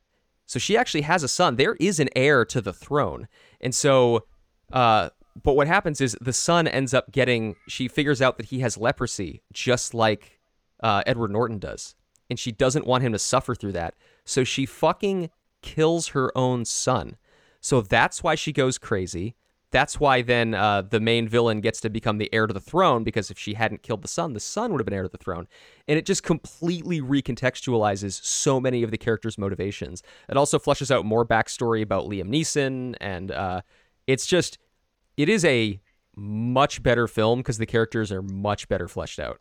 [0.47, 1.57] so she actually has a son.
[1.57, 3.29] There is an heir to the throne,
[3.61, 4.27] and so,
[4.73, 5.11] uh,
[5.43, 7.57] but what happens is the son ends up getting.
[7.69, 10.41] She figures out that he has leprosy, just like
[10.81, 11.95] uh, Edward Norton does,
[12.29, 13.95] and she doesn't want him to suffer through that.
[14.25, 15.31] So she fucking
[15.63, 17.17] kills her own son.
[17.61, 19.35] So that's why she goes crazy.
[19.75, 23.03] That's why then uh, the main villain gets to become the heir to the throne
[23.03, 25.19] because if she hadn't killed the son, the son would have been heir to the
[25.19, 25.49] throne.
[25.89, 30.05] And it just completely recontextualizes so many of the characters' motivations.
[30.29, 33.63] It also fleshes out more backstory about Liam Neeson, and uh,
[34.07, 34.59] it's just,
[35.17, 35.81] it is a
[36.15, 39.41] much better film because the characters are much better fleshed out.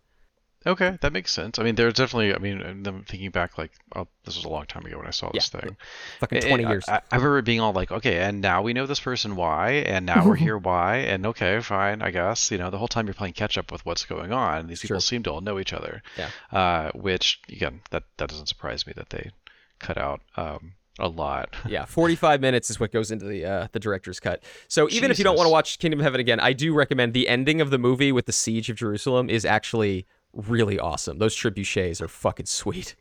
[0.65, 1.59] Okay, that makes sense.
[1.59, 2.33] I mean, there's definitely.
[2.33, 5.11] I mean, I'm thinking back, like, oh, this was a long time ago when I
[5.11, 5.77] saw this Yeah, thing.
[6.19, 6.85] Fucking 20 I- years.
[6.87, 10.05] I, I remember being all like, okay, and now we know this person why, and
[10.05, 12.49] now we're here why, and okay, fine, I guess.
[12.51, 14.67] You know, the whole time you're playing catch up with what's going on.
[14.67, 15.01] These people Sure.
[15.01, 16.01] seem to all know each other.
[16.17, 16.29] Yeah.
[16.51, 19.31] Uh, which again, that that doesn't surprise me that they
[19.79, 21.55] cut out um, a lot.
[21.67, 24.41] yeah, 45 minutes is what goes into the uh, the director's cut.
[24.69, 27.13] So even if you don't want to watch Kingdom of Heaven again, I do recommend
[27.13, 31.19] the ending of the movie with the siege of Jerusalem is actually really awesome.
[31.19, 32.95] Those trebuchets are fucking sweet.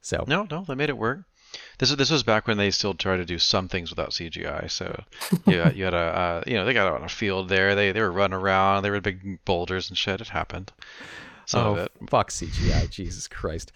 [0.00, 1.20] So No, no, they made it work.
[1.78, 4.70] This was this was back when they still tried to do some things without CGI.
[4.70, 5.04] So
[5.46, 7.74] yeah, you had a uh, you know they got out on a field there.
[7.74, 8.82] They they were running around.
[8.82, 10.20] They were big boulders and shit.
[10.20, 10.72] It happened.
[11.46, 11.92] Some oh of it.
[12.08, 13.72] fuck CGI, Jesus Christ.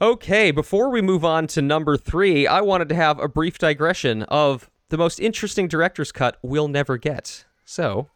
[0.00, 4.22] Okay, before we move on to number three, I wanted to have a brief digression
[4.24, 7.44] of the most interesting director's cut we'll never get.
[7.64, 8.08] So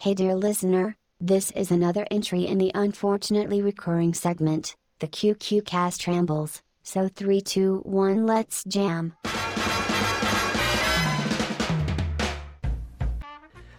[0.00, 6.06] Hey, dear listener, this is another entry in the unfortunately recurring segment, the QQ Cast
[6.06, 6.62] Rambles.
[6.84, 9.14] So, 3, 2, 1, let's jam.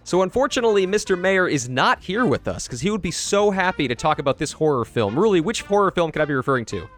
[0.04, 1.18] So unfortunately, Mr.
[1.18, 4.40] Mayer is not here with us because he would be so happy to talk about
[4.40, 5.18] this horror film.
[5.18, 6.90] Really, which horror film could I be referring to?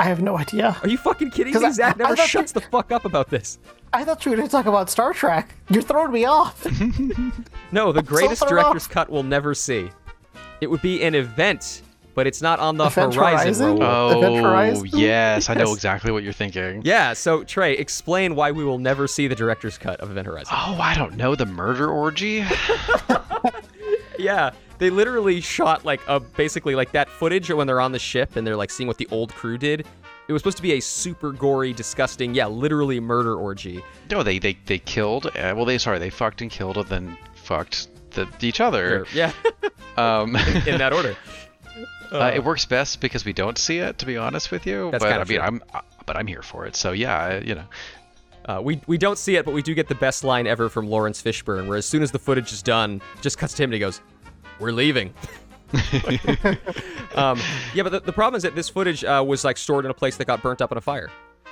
[0.00, 0.74] I have no idea.
[0.82, 1.62] Are you fucking kidding me?
[1.66, 3.58] I- Zach I never thought shuts the fuck up about this.
[3.92, 5.54] I thought you were going to talk about Star Trek.
[5.68, 6.66] You're throwing me off.
[7.72, 8.90] No, the greatest thrown director's off.
[8.90, 9.90] cut we'll never see.
[10.60, 11.82] It would be an event,
[12.16, 13.54] but it's not on the Event horizon.
[13.54, 13.78] Horizon?
[13.82, 14.88] Oh Horizon?
[14.92, 16.82] yes, I know exactly what you're thinking.
[16.84, 20.52] Yeah, so Trey, explain why we will never see the director's cut of Event Horizon.
[20.56, 22.40] Oh, I don't know the murder orgy.
[24.20, 28.36] Yeah, they literally shot like a basically like that footage when they're on the ship
[28.36, 29.86] and they're like seeing what the old crew did.
[30.28, 33.82] It was supposed to be a super gory, disgusting, yeah, literally murder orgy.
[34.10, 35.26] No, they they they killed.
[35.26, 39.06] Uh, well, they sorry, they fucked and killed and then fucked the, each other.
[39.12, 39.32] Yeah,
[39.96, 41.16] Um, in that order.
[42.12, 43.98] uh, it works best because we don't see it.
[43.98, 45.38] To be honest with you, but I mean, true.
[45.40, 46.76] I'm uh, but I'm here for it.
[46.76, 47.64] So yeah, you know.
[48.50, 50.88] Uh, we we don't see it, but we do get the best line ever from
[50.88, 53.74] Laurence Fishburne, where as soon as the footage is done, just cuts to him and
[53.74, 54.00] he goes,
[54.58, 55.14] "We're leaving."
[57.14, 57.38] um,
[57.74, 59.94] yeah, but the, the problem is that this footage uh, was like stored in a
[59.94, 61.10] place that got burnt up in a fire.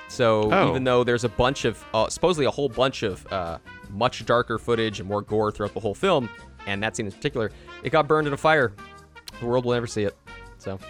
[0.08, 0.70] So Oh.
[0.70, 3.58] even though there's a bunch of uh, supposedly a whole bunch of uh,
[3.90, 6.28] much darker footage and more gore throughout the whole film,
[6.66, 7.52] and that scene in particular,
[7.84, 8.72] it got burned in a fire.
[9.38, 10.16] The world will never see it.
[10.58, 10.80] So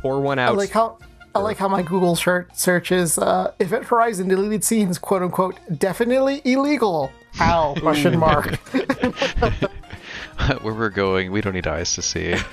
[0.00, 0.56] pour one I out.
[0.56, 0.96] like how
[1.34, 5.58] I like how my Google shirt search is uh, Event Horizon deleted scenes, quote unquote,
[5.78, 7.10] definitely illegal.
[7.32, 7.74] How?
[7.80, 8.56] Question mark.
[10.62, 12.36] Where we're going, we don't need eyes to see.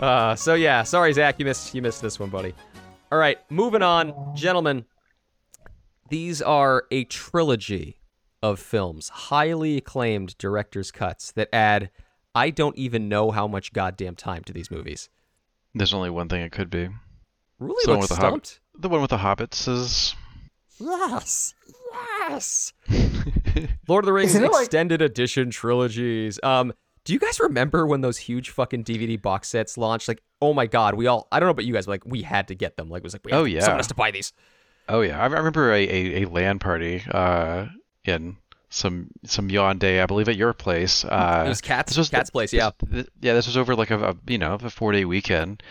[0.00, 2.54] Uh, so yeah, sorry Zach, you missed you missed this one, buddy.
[3.12, 4.86] All right, moving on, gentlemen.
[6.08, 7.98] These are a trilogy
[8.42, 11.90] of films, highly acclaimed director's cuts that add
[12.34, 15.10] I don't even know how much goddamn time to these movies.
[15.74, 16.88] There's only one thing it could be.
[17.60, 18.60] Really So the one looks with the stumped.
[18.74, 20.16] hobbit, the one with the hobbits is.
[20.78, 21.54] Yes,
[22.28, 22.72] yes.
[23.88, 26.40] Lord of the Rings Isn't like- extended edition trilogies.
[26.42, 26.72] Um,
[27.04, 30.08] do you guys remember when those huge fucking DVD box sets launched?
[30.08, 32.22] Like, oh my god, we all I don't know about you guys, but like we
[32.22, 32.88] had to get them.
[32.88, 33.60] Like it was like we Oh, to, yeah.
[33.60, 34.32] someone has to buy these.
[34.88, 37.66] Oh yeah, I I remember a, a, a LAN party uh,
[38.04, 38.36] in
[38.68, 41.04] some some yawn day, I believe, at your place.
[41.04, 42.70] Uh, it was Cat's this was the- Cat's place, this- yeah.
[42.90, 45.62] th- yeah, this was over like a, a you know a four day weekend,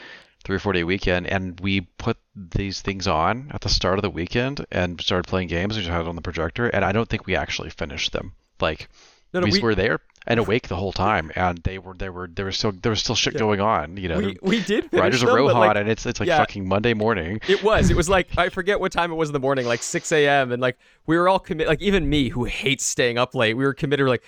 [0.43, 4.03] three or four day weekend, and we put these things on at the start of
[4.03, 5.75] the weekend and started playing games.
[5.75, 8.33] We just had it on the projector, and I don't think we actually finished them.
[8.61, 8.89] Like
[9.33, 12.11] No, no, we, we- were there and awake the whole time, and they were there
[12.11, 13.97] were there was still there was still shit going on.
[13.97, 16.37] You know, We, we did Riders of them, Rohan, like, and it's it's like yeah.
[16.37, 17.39] fucking Monday morning.
[17.47, 17.89] It was.
[17.89, 20.51] It was like I forget what time it was in the morning, like 6 a.m.
[20.51, 21.69] And like we were all committed.
[21.69, 24.03] Like even me, who hates staying up late, we were committed.
[24.05, 24.23] We're like,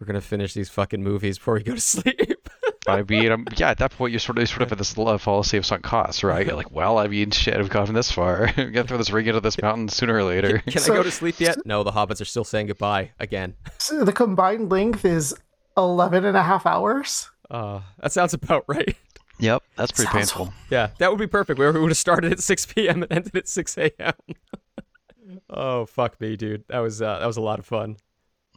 [0.00, 2.43] we're gonna finish these fucking movies before we go to sleep.
[2.86, 5.18] I mean, um, yeah, at that point, you're sort of, sort of at this uh,
[5.18, 6.46] fallacy of sunk costs, right?
[6.46, 8.46] You're like, well, I mean, shit, I've gotten this far.
[8.56, 10.58] I'm gonna throw this ring into this mountain sooner or later.
[10.58, 11.58] Can I So- go to sleep yet?
[11.64, 13.54] No, the hobbits are still saying goodbye again.
[13.78, 15.34] So the combined length is
[15.76, 17.30] 11 and a half hours.
[17.50, 18.96] Uh, that sounds about right.
[19.38, 20.52] yep, that's pretty Sounds painful.
[20.70, 21.58] Yeah, that would be perfect.
[21.58, 23.02] We would have started at 6 p.m.
[23.02, 24.12] and ended at 6 a.m.
[25.50, 26.64] oh fuck me, dude.
[26.68, 27.96] That was uh, that was a lot of fun.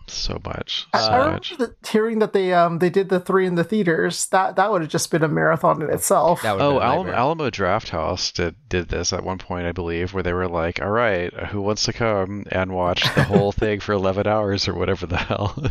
[0.10, 1.52] So much, I- so I much.
[1.52, 4.28] remember that hearing that they um they did the three in the theaters.
[4.28, 6.40] That that would have just been a marathon in itself.
[6.44, 7.12] Oh, have been a Alamo.
[7.12, 10.90] Alamo Drafthouse did did this at one point, I believe, where they were like, "All
[10.90, 15.06] right, who wants to come and watch the whole thing for 11 hours or whatever
[15.06, 15.62] the hell?"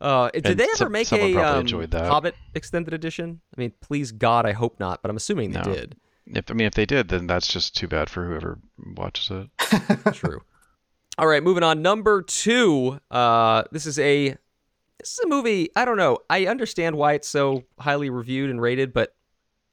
[0.00, 2.06] Uh, did And they ever some- make someone a um, enjoyed that.
[2.08, 3.40] Hobbit extended edition?
[3.56, 5.74] I mean, please God, I hope not, but I'm assuming they No.
[5.74, 5.96] did.
[6.26, 8.60] if I mean, if they did, then that's just too bad for whoever
[8.96, 10.12] watches it.
[10.14, 10.40] True.
[11.18, 11.82] All right, moving on.
[11.82, 13.00] Number two.
[13.10, 14.36] Uh, this is a
[14.98, 15.70] this is a movie.
[15.74, 16.18] I don't know.
[16.30, 19.14] I understand why it's so highly reviewed and rated, but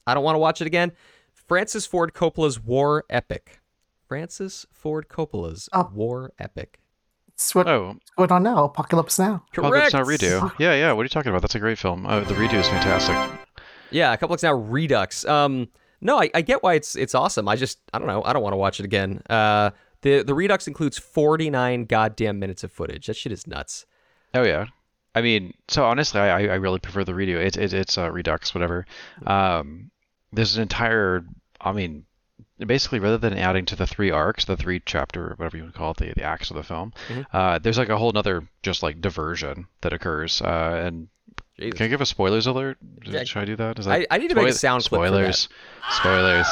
[0.07, 0.91] I don't want to watch it again.
[1.33, 3.59] Francis Ford Coppola's war epic.
[4.07, 5.89] Francis Ford Coppola's Oh.
[5.93, 6.79] war epic.
[7.29, 8.63] It's what, Oh, what's going on now.
[8.65, 9.43] Apocalypse Now.
[9.51, 10.51] Apocalypse Now redo.
[10.59, 10.91] Yeah, yeah.
[10.93, 11.41] What are you talking about?
[11.41, 12.05] That's a great film.
[12.07, 13.15] Oh, the redo is fantastic.
[13.91, 14.53] Yeah, a couple weeks now.
[14.53, 15.25] Redux.
[15.25, 15.67] Um,
[16.01, 17.47] no, I, I get why it's it's awesome.
[17.47, 18.23] I just I don't know.
[18.23, 19.21] I don't want to watch it again.
[19.29, 19.71] Uh,
[20.05, 23.07] the the Redux includes 49 goddamn minutes of footage.
[23.07, 23.85] That shit is nuts.
[24.33, 24.67] Oh yeah.
[25.15, 27.37] I mean, so honestly, I, I really prefer the redo.
[27.37, 28.85] It's it, it's uh, Redux, whatever.
[29.25, 29.89] Um,
[30.31, 31.25] there's an entire.
[31.59, 32.05] I mean,
[32.59, 35.79] basically, rather than adding to the three arcs, the three chapter, whatever you want to
[35.79, 36.93] call it, the, the acts of the film,
[37.33, 40.41] uh, there's like a whole nother just like diversion that occurs.
[40.41, 41.07] Uh, and
[41.57, 41.77] Jesus.
[41.77, 42.77] can I give a spoilers alert?
[43.03, 43.79] Should I do that?
[43.79, 44.85] Is I- I need to make a sound that.
[44.85, 45.49] spoilers.
[45.89, 46.47] Spoilers.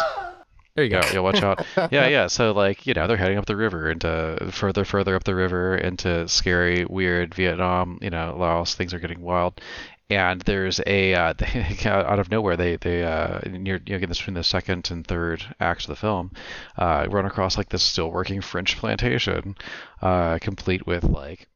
[0.76, 1.02] There you go.
[1.14, 1.64] Yeah, watch out.
[1.92, 2.28] yeah, yeah.
[2.28, 5.78] So like, you know, they're heading up the river into further, further up the river
[5.78, 8.00] into scary, weird Vietnam.
[8.02, 8.74] You know, Laos.
[8.74, 9.62] Things are getting wild.
[10.10, 14.10] And there's a uh, they, out of nowhere they they uh, near you know getting
[14.10, 16.32] this between the second and third acts of the film,
[16.78, 19.56] uh, run across like this still working French plantation,
[20.02, 21.48] uh, complete with like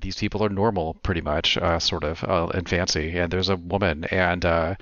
[0.00, 3.56] these people are normal pretty much uh, sort of uh, and fancy and there's a
[3.56, 4.74] woman and uh,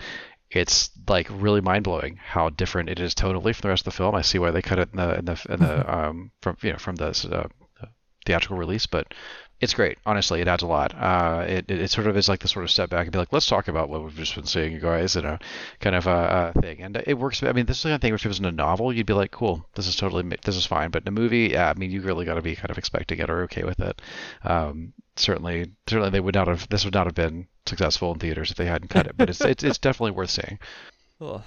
[0.57, 3.97] it's like really mind blowing how different it is tonally from the rest of the
[3.97, 4.15] film.
[4.15, 6.73] I see why they cut it in the in the, in the um from you
[6.73, 7.87] know from the uh,
[8.25, 9.15] theatrical release, but
[9.63, 9.97] it's great.
[10.05, 10.93] Honestly, it adds a lot.
[10.93, 13.19] Uh, it, it it sort of is like the sort of step back and be
[13.19, 15.39] like, let's talk about what we've just been seeing, you guys, you know,
[15.79, 16.83] kind of a, a thing.
[16.83, 17.45] And it works.
[17.45, 18.93] I mean, this is the kind of thing which if it was in a novel,
[18.93, 20.91] you'd be like, cool, this is totally this is fine.
[20.91, 23.21] But in a movie, yeah, I mean, you really got to be kind of expecting
[23.21, 24.03] it or okay with it.
[24.43, 26.69] Um, certainly, certainly they would not have.
[26.69, 29.17] This would not have been successful in theaters if they hadn't cut it.
[29.17, 30.59] But it's it's, it's definitely worth seeing.
[31.21, 31.43] Ugh.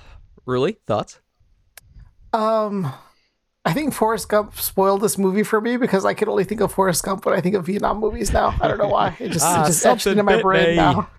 [0.46, 0.78] Really?
[0.88, 1.20] Thoughts?
[2.32, 2.94] Um,
[3.66, 6.72] I think Forrest Gump spoiled this movie for me because I can only think of
[6.72, 8.56] Forrest Gump when I think of Vietnam movies now.
[8.62, 9.18] I don't know why.
[9.20, 10.76] It just, Ah, it just etched into my brain me.
[10.76, 11.10] now.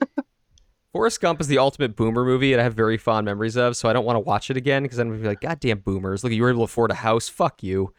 [0.92, 3.76] Forrest Gump is the ultimate boomer movie, and I have very fond memories of.
[3.76, 6.24] So I don't want to watch it again because I'm gonna be like, "Goddamn boomers!
[6.24, 7.28] Look, you were able to afford a house.
[7.28, 7.92] Fuck you."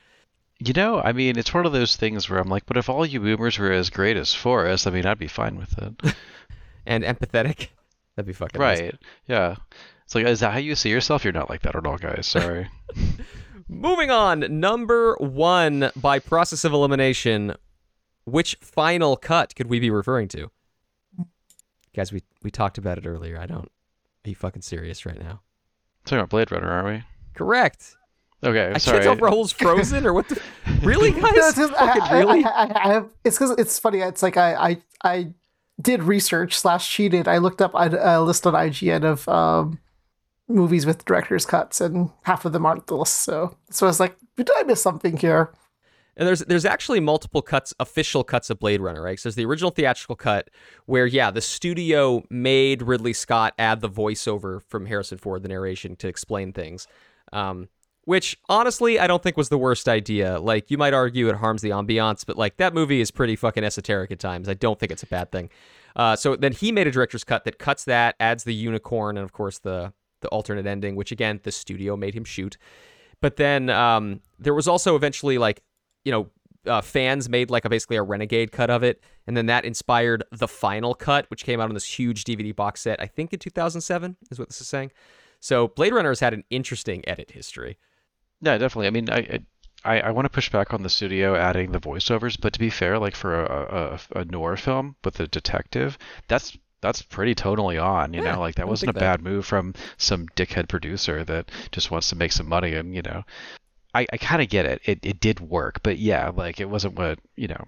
[0.60, 3.06] You know, I mean, it's one of those things where I'm like, but if all
[3.06, 6.14] you boomers were as great as Forrest, I mean, I'd be fine with it.
[6.86, 7.68] And empathetic.
[8.16, 8.80] That'd be fucking nice.
[8.82, 8.96] right?
[9.28, 9.56] Yeah.
[10.06, 11.24] It's like, is that how you see yourself?
[11.24, 12.26] You're not like that at all, guys.
[12.26, 12.68] Sorry.
[13.70, 17.56] Moving on, number one by process of elimination.
[18.26, 20.50] Which final cut could we be referring to?
[21.96, 23.40] Guys, we we talked about it earlier.
[23.40, 23.72] I don't.
[24.26, 25.42] Are you fucking serious right now?
[26.06, 27.04] Talking about Blade Runner, aren't we?
[27.34, 27.96] Correct.
[28.44, 28.98] Okay, I sorry.
[28.98, 30.42] can't tell if Raul's frozen or what the.
[30.82, 31.22] Really, guys?
[31.24, 32.44] No, it's 'cause I, fucking I- really?
[32.46, 33.10] I, I, I have.
[33.24, 34.00] It's because it's funny.
[34.00, 35.34] It's like I I, I
[35.82, 37.28] did research slash cheated.
[37.28, 39.80] I looked up a, a list on IGN of um,
[40.50, 43.20] movies with director's cuts, and half of them aren't the list.
[43.20, 45.54] So so I was like, did I miss something here?
[46.18, 49.18] And there's there's actually multiple cuts, official cuts of Blade Runner, right?
[49.18, 50.50] So there's the original theatrical cut
[50.86, 55.96] where yeah, the studio made Ridley Scott add the voiceover from Harrison Ford, the narration,
[55.98, 56.88] to explain things.
[57.32, 57.70] Um,
[58.04, 60.40] which honestly I don't think was the worst idea.
[60.40, 63.64] Like you might argue it harms the ambiance, but like that movie is pretty fucking
[63.64, 64.50] esoteric at times.
[64.50, 65.50] I don't think it's a bad thing.
[65.96, 69.24] Uh, so then he made a director's cut that cuts that, adds the unicorn, and
[69.24, 72.58] of course the the alternate ending, which again the studio made him shoot.
[73.22, 75.62] But then um, there was also eventually like
[76.06, 76.30] you know
[76.66, 80.24] uh, fans made like a basically a renegade cut of it, and then that inspired
[80.32, 83.02] the final cut, which came out on this huge DVD box set.
[83.02, 84.92] I think in 2007 is what this is saying.
[85.40, 87.78] So Blade Runner has had an interesting edit history.
[88.42, 88.88] Yeah, definitely.
[88.88, 89.40] I mean, I
[89.86, 92.70] I, I want to push back on the studio adding the voiceovers, but to be
[92.70, 97.78] fair, like for a, a, a noir film with a detective, that's that's pretty totally
[97.78, 98.40] on, you Yeah, know.
[98.40, 99.20] Like that wasn't a think that.
[99.20, 103.02] bad move from some dickhead producer that just wants to make some money, and you
[103.02, 103.24] know,
[103.94, 104.82] I, I kind of get it.
[104.86, 107.66] It it did work, but yeah, like it wasn't what you know.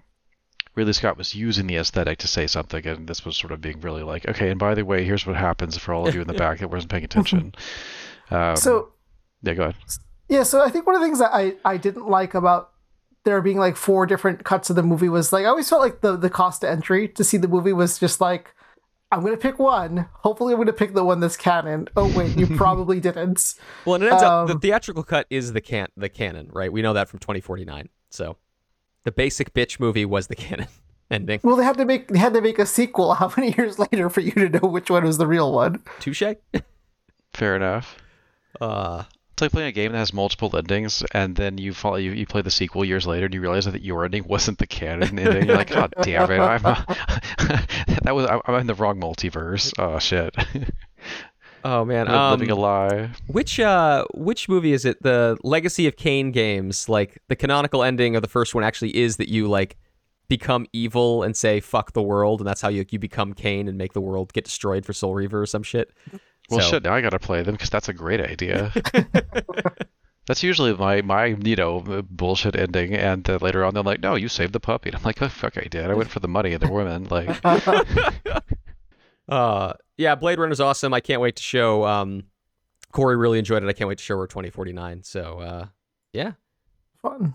[0.74, 3.80] Ridley Scott was using the aesthetic to say something, and this was sort of being
[3.82, 6.26] really like, okay, and by the way, here's what happens for all of you in
[6.26, 7.54] the back that wasn't paying attention.
[8.30, 8.92] Um, So
[9.42, 9.74] yeah, go ahead.
[10.28, 12.70] Yeah, so I think one of the things that I, I didn't like about
[13.24, 16.00] there being like four different cuts of the movie was like I always felt like
[16.00, 18.54] the, the cost to entry to see the movie was just like
[19.12, 20.08] I'm gonna pick one.
[20.14, 21.88] Hopefully I'm gonna pick the one that's canon.
[21.96, 23.54] Oh wait, you probably didn't.
[23.84, 26.72] Well, and it ends up the Um, theatrical cut is the can the canon, right?
[26.72, 27.88] We know that from 2049.
[28.10, 28.36] So
[29.04, 30.68] the basic bitch movie was the canon
[31.10, 31.40] ending.
[31.42, 34.08] Well they had to make they had to make a sequel how many years later
[34.10, 35.82] for you to know which one was the real one.
[36.00, 36.22] Touche.
[37.32, 37.96] Fair enough.
[38.60, 42.12] Uh, It's like playing a game that has multiple endings, and then you follow, you,
[42.12, 45.18] you play the sequel years later, and you realize that your ending wasn't the canon
[45.18, 45.46] ending.
[45.46, 46.38] You're like, God damn it!
[46.38, 46.62] I'm
[48.02, 49.72] that was I'm in the wrong multiverse.
[49.78, 50.36] Oh shit!
[51.64, 53.10] oh man, I'm um, living a lie.
[53.26, 55.02] which uh which movie is it?
[55.02, 56.90] The Legacy of Kain games.
[56.90, 59.78] Like the canonical ending of the first one actually is that you like
[60.28, 63.78] become evil and say fuck the world, and that's how you you become Kain and
[63.78, 65.90] make the world get destroyed for Soul Reaver or some shit.
[66.52, 66.82] Well, So- shit.
[66.84, 68.72] Now I gotta play them because that's a great idea.
[70.28, 74.14] That's usually my my you know bullshit ending, and uh, later on they're like, "No,
[74.14, 75.90] you saved the puppy." And I'm like, "Oh fuck, I did.
[75.90, 77.40] I went for the money and the woman." Like,
[79.28, 80.92] Uh, yeah, Blade Runner's awesome.
[80.94, 81.84] I can't wait to show.
[81.86, 82.24] Um,
[82.92, 83.68] Corey really enjoyed it.
[83.68, 85.02] I can't wait to show her 2049.
[85.04, 85.66] So, uh,
[86.12, 86.32] yeah.
[87.00, 87.34] Fun.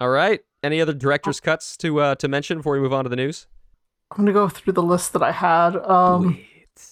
[0.00, 0.40] All right.
[0.62, 3.46] Any other director's cuts to uh, to mention before we move on to the news?
[4.10, 5.76] I'm gonna go through the list that I had.
[5.76, 6.40] Um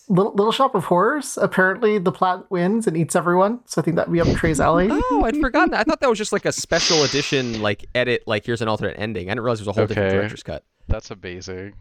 [0.08, 1.36] Little, Little Shop of Horrors.
[1.36, 3.60] Apparently, the plant wins and eats everyone.
[3.66, 4.88] So I think that'd be up Trey's alley.
[5.10, 5.80] Oh, I'd forgotten that.
[5.80, 8.22] I thought that was just like a special edition, like edit.
[8.26, 9.28] Like here's an alternate ending.
[9.28, 10.64] I didn't realize there was a whole different director's cut.
[10.88, 11.74] that's amazing.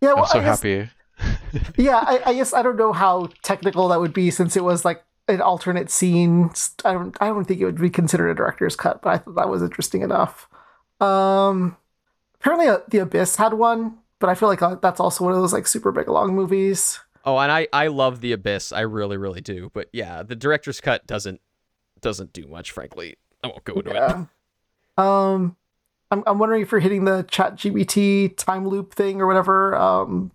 [0.00, 0.90] Yeah, well, I'm so I guess, happy.
[1.82, 4.84] yeah, I, I guess I don't know how technical that would be since it was
[4.84, 6.50] like an alternate scene.
[6.84, 9.34] I don't, I don't think it would be considered a director's cut, but I thought
[9.36, 10.48] that was interesting enough.
[11.00, 11.76] Um,
[12.40, 15.40] apparently, uh, The Abyss had one, but I feel like uh, that's also one of
[15.40, 17.00] those like super big long movies.
[17.26, 18.72] Oh, and I I love The Abyss.
[18.72, 19.70] I really really do.
[19.74, 21.40] But yeah, the director's cut doesn't
[22.00, 22.70] doesn't do much.
[22.70, 24.26] Frankly, I won't go into it.
[24.98, 25.56] Um,
[26.10, 29.74] I'm, I'm wondering if you're hitting the Chat GPT time loop thing or whatever.
[29.74, 30.30] Um,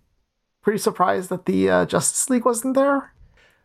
[0.60, 3.12] pretty surprised that the uh, Justice League wasn't there.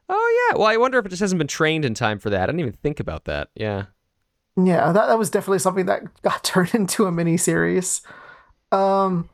[0.10, 0.58] Oh yeah.
[0.58, 2.44] Well, I wonder if it just hasn't been trained in time for that.
[2.44, 3.50] I didn't even think about that.
[3.56, 3.88] Yeah.
[4.56, 8.02] Yeah, that, that was definitely something that got turned into a mini series.
[8.72, 9.30] Um,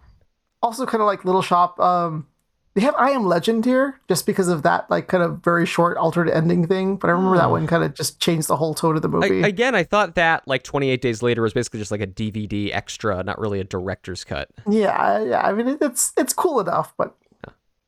[0.62, 1.80] also, kind of like Little Shop.
[1.80, 2.28] Um,
[2.76, 5.98] they have I Am Legend here just because of that, like kind of very short
[5.98, 6.96] altered ending thing.
[6.98, 9.12] But I remember that one kind of just changed the whole tone of the I,
[9.12, 9.42] movie.
[9.44, 13.24] again, I thought that like 28 Days Later was basically just like a DVD extra,
[13.24, 14.50] not really a director's cut.
[14.68, 15.42] yeah, yeah.
[15.42, 17.16] I mean, it, it's it's cool enough, but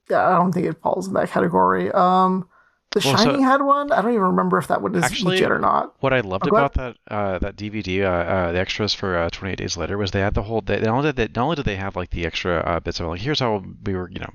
[0.09, 1.91] yeah, I don't think it falls in that category.
[1.91, 2.47] Um,
[2.95, 3.91] The Well, so- Shining had one.
[3.91, 5.93] I don't even remember if that one is Actually, legit or not.
[5.99, 9.29] What I loved Oh, about that uh, that DVD, uh, uh, the extras for uh,
[9.29, 10.61] 28 Days Later, was they had the whole.
[10.61, 13.01] They, not only did they, not only did they have like the extra uh, bits
[13.01, 14.29] of like here's how we were, you know,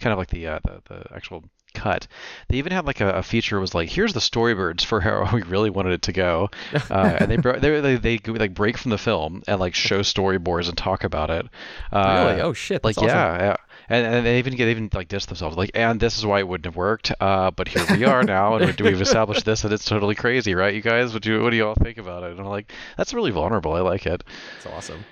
[0.00, 2.08] kind of like the uh, the, the actual cut.
[2.48, 5.42] They even had like a, a feature was like here's the storyboards for how we
[5.42, 6.50] really wanted it to go,
[6.90, 10.00] uh, and they, bro- they they they like break from the film and like show
[10.14, 11.46] storyboards and talk about it.
[11.92, 12.40] Uh, really?
[12.40, 12.82] Oh shit.
[12.82, 13.08] like awesome.
[13.08, 13.56] yeah, yeah.
[13.88, 16.48] And, and they even get even like diss themselves like and this is why it
[16.48, 19.84] wouldn't have worked uh but here we are now and we've established this and it's
[19.84, 22.30] totally crazy right you guys what do you what do you all think about it
[22.30, 25.04] and I'm like that's really vulnerable I like it That's awesome.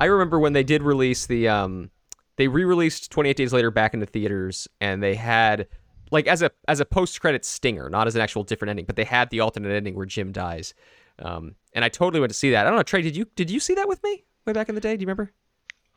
[0.00, 1.90] I remember when they did release the um
[2.36, 5.68] they re-released 28 Days Later back into theaters and they had
[6.10, 9.04] like as a as a post-credit stinger, not as an actual different ending, but they
[9.04, 10.74] had the alternate ending where Jim dies.
[11.18, 12.66] Um and I totally went to see that.
[12.66, 14.74] I don't know, Trey, did you did you see that with me way back in
[14.74, 14.96] the day?
[14.96, 15.32] Do you remember?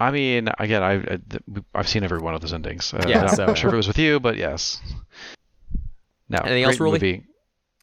[0.07, 1.19] I mean again I, I
[1.75, 3.77] I've seen every one of those endings uh, Yeah, I'm so- not sure if it
[3.77, 4.81] was with you but yes
[6.29, 6.39] No.
[6.45, 6.93] Anything else, great Ruli?
[6.93, 7.23] movie.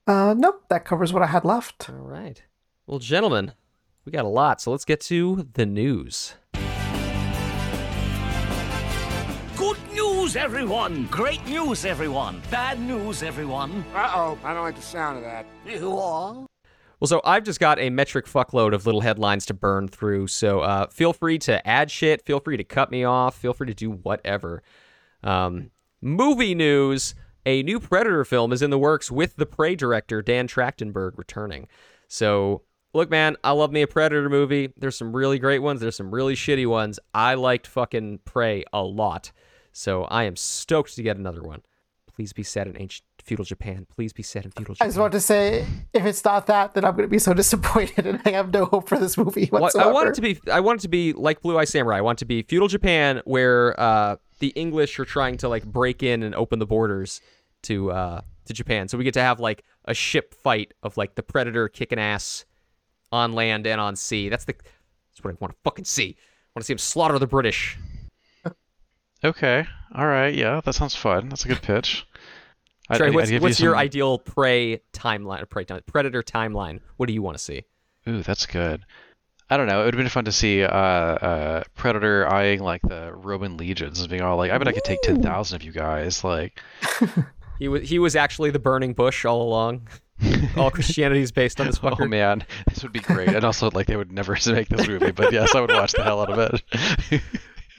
[0.07, 1.91] Uh, nope, that covers what I had left.
[1.91, 2.43] All right.
[2.87, 3.53] Well, gentlemen,
[4.07, 6.33] we got a lot, so let's get to the news.
[9.57, 11.09] Good news, everyone!
[11.11, 12.41] Great news, everyone!
[12.51, 13.85] Bad news, everyone!
[13.95, 15.45] Uh oh, I don't like the sound of that.
[15.67, 16.47] You are?
[17.01, 20.27] Well, so I've just got a metric fuckload of little headlines to burn through.
[20.27, 22.25] So uh, feel free to add shit.
[22.25, 23.37] Feel free to cut me off.
[23.37, 24.63] Feel free to do whatever.
[25.23, 25.71] Um,
[26.01, 27.15] movie news:
[27.47, 31.69] A new Predator film is in the works with the Prey director Dan Trachtenberg returning.
[32.09, 32.63] So
[32.95, 34.73] look, man, I love me a Predator movie.
[34.77, 35.81] There's some really great ones.
[35.81, 36.99] There's some really shitty ones.
[37.15, 39.31] I liked fucking Prey a lot.
[39.73, 41.63] So I am stoked to get another one.
[42.07, 43.87] Please be set in ancient feudal Japan.
[43.95, 44.87] Please be set in feudal Japan.
[44.87, 44.89] I Japan.
[44.89, 48.07] was about to say, if it's not that, then I'm going to be so disappointed,
[48.07, 49.91] and I have no hope for this movie Well, whatsoever.
[49.91, 50.41] I want it to be.
[50.51, 51.99] I want it to be like Blue Eye Samurai.
[51.99, 55.65] I want it to be feudal Japan, where uh, the English are trying to like
[55.65, 57.21] break in and open the borders
[57.65, 58.89] to uh, to Japan.
[58.89, 62.45] So we get to have like a ship fight of like the Predator kicking ass
[63.13, 64.29] on land and on sea.
[64.29, 64.55] That's the.
[64.55, 66.17] That's what I want to fucking see.
[66.19, 67.77] I want to see him slaughter the British.
[69.25, 69.67] Okay.
[69.97, 70.33] All right.
[70.33, 71.29] Yeah, that sounds fun.
[71.29, 72.07] That's a good pitch.
[72.89, 75.49] I- Trey, I- I'd what's, you your some- ideal prey timeline?
[75.49, 76.81] Prey time, Predator timeline.
[76.97, 77.65] What do you want to see?
[78.09, 78.85] Ooh, that's good.
[79.51, 79.81] I don't know.
[79.83, 84.01] It would have been fun to see uh, uh, Predator eyeing like the Roman legions
[84.01, 86.61] and being all like, "I bet I could take ten thousand of you guys." Like,
[87.59, 89.89] He was he was actually the burning bush all along.
[90.57, 92.03] all Christianity is based on this fucker.
[92.03, 93.29] oh man, this would be great.
[93.29, 96.03] And also, like, they would never make this movie, but yes, I would watch the
[96.03, 96.39] hell out of
[97.11, 97.23] it.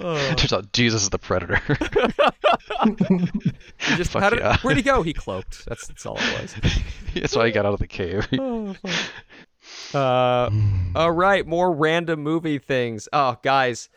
[0.01, 0.33] Oh.
[0.35, 1.61] Turns out Jesus is the Predator.
[3.97, 4.57] Just Fuck did, yeah.
[4.59, 5.01] where'd he go?
[5.01, 5.65] He cloaked.
[5.65, 6.55] That's that's all it was.
[7.13, 8.27] that's why he got out of the cave.
[9.93, 10.49] Uh,
[10.95, 13.07] all right, more random movie things.
[13.13, 13.89] Oh, guys,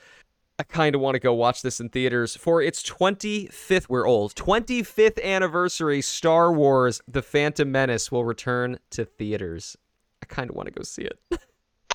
[0.58, 3.88] I kind of want to go watch this in theaters for its 25th.
[3.88, 4.34] We're old.
[4.34, 6.02] 25th anniversary.
[6.02, 9.76] Star Wars: The Phantom Menace will return to theaters.
[10.22, 11.18] I kind of want to go see it.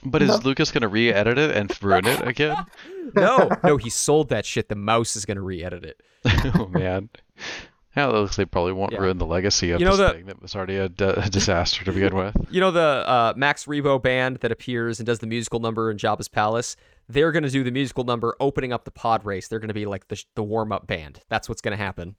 [0.03, 2.55] But is Lucas gonna re-edit it and ruin it again?
[3.15, 4.69] no, no, he sold that shit.
[4.69, 6.01] The mouse is gonna re-edit it.
[6.55, 7.09] oh man.
[7.95, 8.99] Yeah, it looks like they probably won't Yeah.
[8.99, 11.29] ruin the legacy of You know this the- thing that was already a, d- a
[11.29, 12.35] disaster to begin with.
[12.51, 15.97] You know the uh, Max Rebo band that appears and does the musical number in
[15.97, 16.75] Jabba's palace.
[17.09, 19.47] They're gonna do the musical number opening up the pod race.
[19.47, 21.21] They're gonna be like the the warm up band.
[21.29, 22.15] That's what's gonna happen.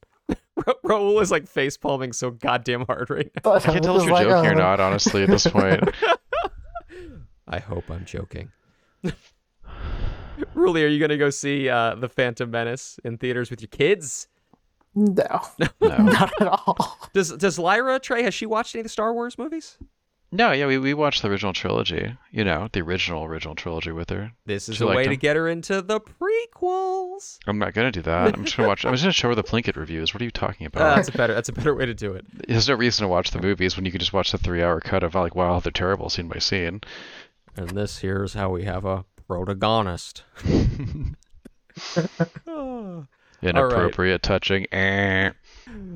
[0.56, 3.52] Ra- Raul is like face palming so goddamn hard right now.
[3.52, 5.80] I can't tell if you're joking or not, honestly, at this point.
[7.48, 8.50] I hope I'm joking.
[10.54, 14.28] Ruli, are you gonna go see uh, the Phantom Menace in theaters with your kids?
[14.94, 15.40] No,
[15.80, 15.96] No.
[15.98, 16.98] not at all.
[17.12, 19.76] Does Does Lyra Trey has she watched any of the Star Wars movies?
[20.32, 22.16] No, yeah, we, we watched the original trilogy.
[22.32, 24.32] You know, the original original trilogy with her.
[24.44, 27.38] This is She a way liked to get her into the prequels.
[27.46, 28.34] I'm not gonna do that.
[28.36, 28.84] I'm just gonna watch.
[28.84, 30.12] I'm just gonna show her the Plinkett reviews.
[30.12, 30.96] What are you talking Uh, about?
[30.96, 31.34] that's a better.
[31.34, 32.26] That's a better way to do it.
[32.48, 35.02] There's no reason to watch the movies when you can just watch the three-hour cut
[35.04, 36.80] of like, wow, they're terrible scene by scene.
[37.58, 40.22] And this here's how we have a protagonist.
[43.42, 44.72] Inappropriate touching.
[44.72, 45.32] Eh.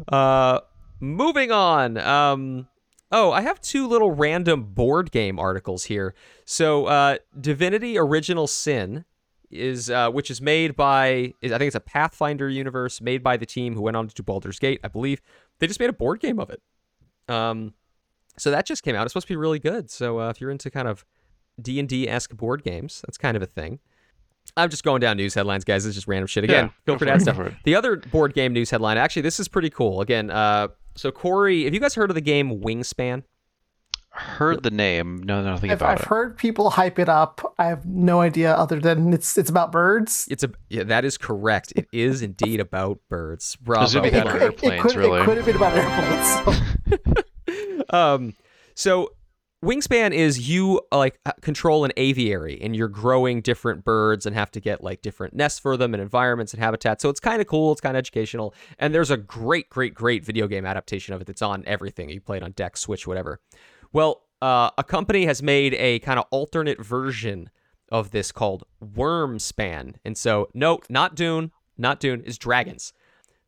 [0.08, 0.58] Uh,
[0.98, 1.98] moving on.
[1.98, 2.66] Um,
[3.12, 6.16] oh, I have two little random board game articles here.
[6.44, 9.04] So, uh, Divinity: Original Sin
[9.48, 13.36] is uh, which is made by is, I think it's a Pathfinder universe made by
[13.36, 15.22] the team who went on to do Baldur's Gate, I believe.
[15.60, 16.60] They just made a board game of it.
[17.28, 17.74] Um,
[18.36, 19.04] so that just came out.
[19.04, 19.92] It's supposed to be really good.
[19.92, 21.04] So uh, if you're into kind of
[21.62, 23.78] D and D esque board games, that's kind of a thing.
[24.56, 25.86] I'm just going down news headlines, guys.
[25.86, 26.44] It's just random shit.
[26.44, 27.54] Again, Yeah, feel go free to for add stuff.
[27.64, 30.00] The other board game news headline, actually, this is pretty cool.
[30.00, 33.22] Again, uh, so Corey, have you guys heard of the game Wingspan?
[34.10, 35.22] Heard the name.
[35.24, 36.08] No, nothing I've, about I've it.
[36.08, 37.54] heard people hype it up.
[37.58, 40.28] I have no idea other than it's it's about birds.
[40.30, 41.72] It's a yeah, that is correct.
[41.76, 43.56] It is indeed about birds.
[43.56, 43.90] Bravo.
[43.90, 44.32] gonna It, about Henry.
[44.32, 45.20] could, it, airplanes, could, really.
[45.20, 47.06] it could have been about airplanes.
[47.88, 47.96] So.
[47.96, 48.34] um,
[48.74, 49.12] so
[49.62, 54.50] Wingspan is you like uh, control an aviary and you're growing different birds and have
[54.50, 57.00] to get like different nests for them and environments and habitats.
[57.00, 57.70] So it's kind of cool.
[57.70, 58.54] It's kind of educational.
[58.80, 62.10] And there's a great, great, great video game adaptation of it that's on everything.
[62.10, 63.40] You play it on deck, Switch, whatever.
[63.92, 67.48] Well, uh, a company has made a kind of alternate version
[67.92, 69.94] of this called Wyrmspan.
[70.04, 72.92] And so, no, not Dune, not Dune, is dragons.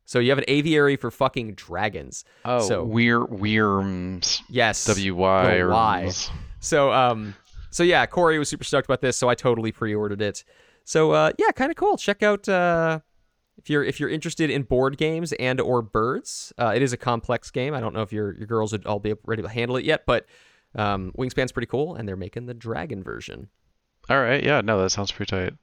[0.05, 2.23] So you have an aviary for fucking dragons.
[2.45, 4.41] Oh, so Weir Weirms.
[4.49, 6.11] yes, W Y or Y.
[6.59, 7.35] So um,
[7.71, 10.43] so yeah, Corey was super stoked about this, so I totally pre-ordered it.
[10.83, 11.97] So uh, yeah, kind of cool.
[11.97, 12.99] Check out uh,
[13.57, 16.53] if you're if you're interested in board games and or birds.
[16.57, 17.73] Uh, it is a complex game.
[17.73, 20.05] I don't know if your your girls would all be ready to handle it yet,
[20.05, 20.25] but
[20.75, 23.49] um, Wingspan's pretty cool, and they're making the dragon version.
[24.09, 24.43] All right.
[24.43, 24.61] Yeah.
[24.61, 25.53] No, that sounds pretty tight.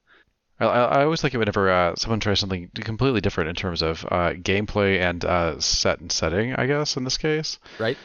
[0.63, 3.83] I, I I always like it whenever uh, someone tries something completely different in terms
[3.83, 6.55] of uh, gameplay and uh, set and setting.
[6.55, 7.59] I guess in this case.
[7.79, 7.97] right?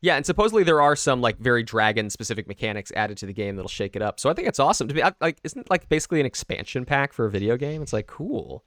[0.00, 3.56] Yeah, and supposedly there are some like very dragon specific mechanics added to the game
[3.56, 4.20] that'll shake it up.
[4.20, 6.84] So I think it's awesome to be I- like isn't it like basically an expansion
[6.84, 7.82] pack for a video game?
[7.82, 8.64] It's like cool.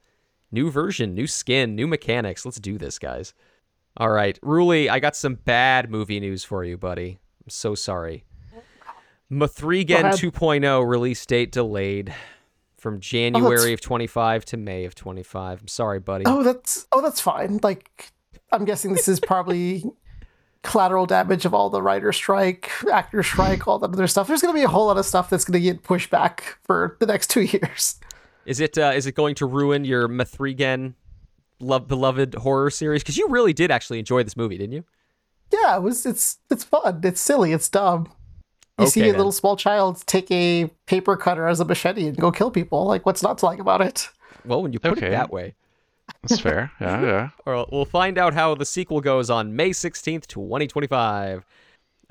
[0.50, 2.44] New version, new skin, new mechanics.
[2.44, 3.32] Let's do this, guys.
[3.96, 7.18] All right, Ruli, I got some bad movie news for you, buddy.
[7.42, 8.24] I'm so sorry.
[9.30, 10.14] M3GAN ahead.
[10.14, 12.14] 2.0 release date delayed
[12.82, 15.60] from January that's- of 25 to May of 25.
[15.60, 16.24] I'm sorry, buddy.
[16.26, 17.60] Oh, that's oh, that's fine.
[17.62, 18.10] Like,
[18.50, 19.84] I'm guessing this is probably
[20.62, 24.26] collateral damage of all the writer strike, actor strike, all that other stuff.
[24.26, 26.58] There's going to be a whole lot of stuff that's going to get pushed back
[26.64, 28.00] for the next two years.
[28.46, 30.94] Is it uh, is it going to ruin your M3GAN
[31.60, 33.04] love beloved horror series?
[33.04, 34.84] Because you really did actually enjoy this movie, didn't you?
[35.52, 36.04] Yeah, it was.
[36.04, 37.00] It's it's fun.
[37.04, 37.52] It's silly.
[37.52, 38.10] It's dumb.
[38.82, 39.18] You see Okay, a then.
[39.18, 42.84] little small child take a paper cutter as a machete and go kill people.
[42.86, 44.08] Like, what's not to like about it?
[44.44, 45.06] Well, when you put Okay.
[45.08, 45.54] it that way.
[46.22, 46.70] That's fair.
[46.80, 47.28] Yeah, yeah.
[47.46, 51.44] Or we'll find out how the sequel goes on May 16th, 2025.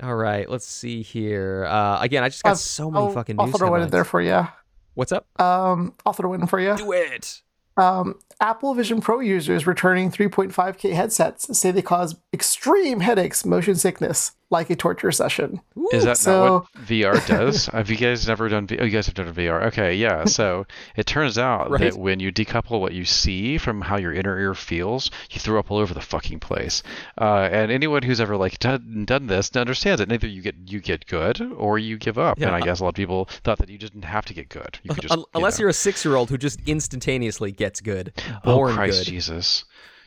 [0.02, 1.66] All right, let's see here.
[1.68, 3.90] Uh, again, I just got I'll- so many I'll- fucking I'll news throw it in
[3.90, 4.48] there for you.
[4.94, 5.26] What's up?
[5.40, 6.76] Um, I'll throw it in for you.
[6.76, 7.42] Do it.
[7.76, 14.32] Um, Apple Vision Pro users returning 3.5K headsets say they cause extreme headaches, motion sickness,
[14.52, 15.60] like a torture session.
[15.92, 17.66] Is that So- not what VR does?
[17.72, 18.66] have you guys never done?
[18.68, 19.64] V- oh, you guys have done VR.
[19.66, 20.24] Okay, yeah.
[20.32, 21.80] So it turns out Right.
[21.80, 25.58] that when you decouple what you see from how your inner ear feels, you throw
[25.58, 26.82] up all over the fucking place.
[27.20, 30.12] Uh, and anyone who's ever like done, done this understands it.
[30.12, 32.38] Either you get you get good or you give up.
[32.38, 34.34] Yeah, and I uh, guess a lot of people thought that you didn't have to
[34.34, 34.78] get good.
[34.82, 37.80] You could just Un- unless you you're a six year old who just instantaneously gets
[37.80, 38.12] good.
[38.44, 39.10] oh Christ good.
[39.10, 39.64] Jesus.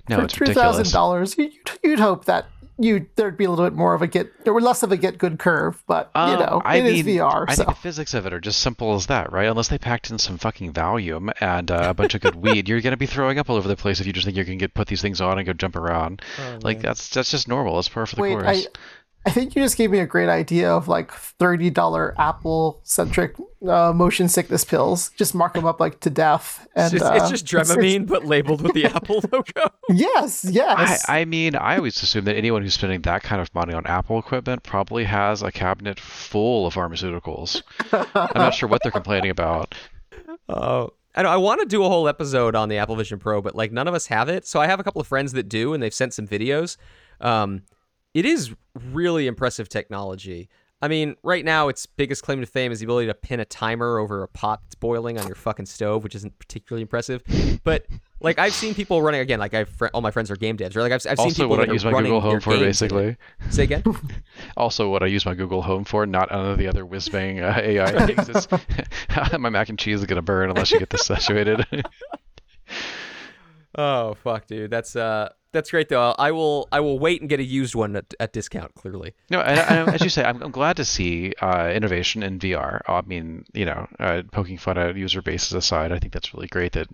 [0.07, 0.91] No, for it's three thousand ridiculous.
[0.91, 2.45] dollars, you'd, you'd hope that
[2.77, 5.17] you there'd be a little bit more of a get, or less of a get
[5.17, 5.81] good curve.
[5.87, 8.25] But you Um, know, I it is mean, VR, I so think the physics of
[8.25, 9.47] it are just simple as that, right?
[9.47, 12.81] Unless they packed in some fucking Valium and uh, a bunch of good weed, you're
[12.81, 14.73] gonna be throwing up all over the place if you just think you can get
[14.73, 16.21] put these things on and go jump around.
[16.61, 17.75] like that's that's just normal.
[17.75, 18.67] That's par for the wait, course.
[18.67, 18.79] I,
[19.25, 23.35] I think you just gave me a great idea of like thirty dollar Apple centric
[23.67, 25.09] uh, motion sickness pills.
[25.17, 28.23] Just mark them up like to death, It's and just, uh, it's just Dramamine, but
[28.25, 29.71] labeled with the Apple logo.
[29.89, 31.03] yes, yes.
[31.09, 34.19] I mean, I always assume that anyone who's spending that kind of money on Apple
[34.19, 37.63] equipment probably has a cabinet full of pharmaceuticals.
[37.91, 39.73] I'm not sure what they're complaining about.
[40.47, 41.29] Oh, I know.
[41.29, 43.87] I want to do a whole episode on the Apple Vision Pro, but like none
[43.87, 44.45] of us have it.
[44.45, 46.77] So I have a couple of friends that do, and they've sent some videos.
[47.21, 47.63] Um,
[48.15, 48.51] it is
[48.91, 50.49] really impressive technology.
[50.81, 53.45] I mean, right now its biggest claim to fame is the ability to pin a
[53.45, 57.23] timer over a pot that's boiling on your fucking stove, which isn't particularly impressive.
[57.63, 57.85] But
[58.19, 59.39] like I've seen people running again.
[59.39, 60.75] Like I've fr- all my friends are game devs.
[60.75, 60.83] Right?
[60.83, 63.07] Like I've, I've seen Also, people what I use my Google Home for, basically.
[63.07, 63.17] it.
[63.49, 63.83] Say again.
[64.57, 67.39] Also, what I use my Google Home for, not none of the other whiz bang
[67.41, 68.47] uh, AI things.
[69.39, 71.65] My mac and cheese is gonna burn unless you get this situated.
[73.77, 74.71] Oh fuck, dude.
[74.71, 76.15] That's uh, that's great though.
[76.17, 78.73] I will I will wait and get a used one at, at discount.
[78.75, 79.13] Clearly.
[79.29, 82.81] No, and, and as you say, I'm, I'm glad to see uh, innovation in VR.
[82.87, 86.47] I mean, you know, uh, poking fun at user bases aside, I think that's really
[86.47, 86.87] great that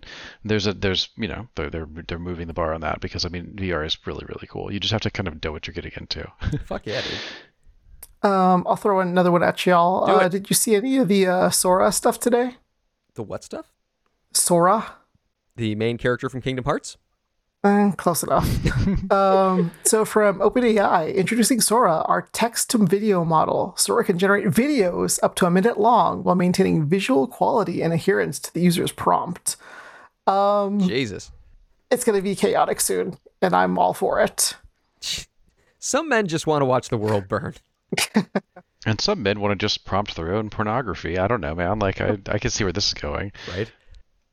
[0.44, 3.28] there's a there's you know they're they're they're moving the bar on that because I
[3.28, 4.72] mean VR is really really cool.
[4.72, 6.30] You just have to kind of know what you're getting into.
[6.66, 8.30] Fuck yeah, dude.
[8.30, 10.10] um, I'll throw another one at y'all.
[10.10, 12.56] Uh, did you see any of the uh, Sora stuff today?
[13.14, 13.66] The what stuff?
[14.32, 14.96] Sora.
[15.56, 16.96] The main character from Kingdom Hearts.
[17.64, 18.48] Eh, close enough.
[19.12, 23.74] um, so from OpenAI, introducing Sora, our text-to-video model.
[23.76, 28.40] Sora can generate videos up to a minute long while maintaining visual quality and adherence
[28.40, 29.56] to the user's prompt.
[30.26, 31.30] Um, Jesus.
[31.90, 34.56] it's going to be chaotic soon, and I'm all for it.
[35.78, 37.54] Some men just want to watch the world burn.
[38.86, 41.18] and some men want to just prompt their own pornography.
[41.18, 41.78] I don't know, man.
[41.78, 43.32] Like I I can see where this is going.
[43.54, 43.70] Right.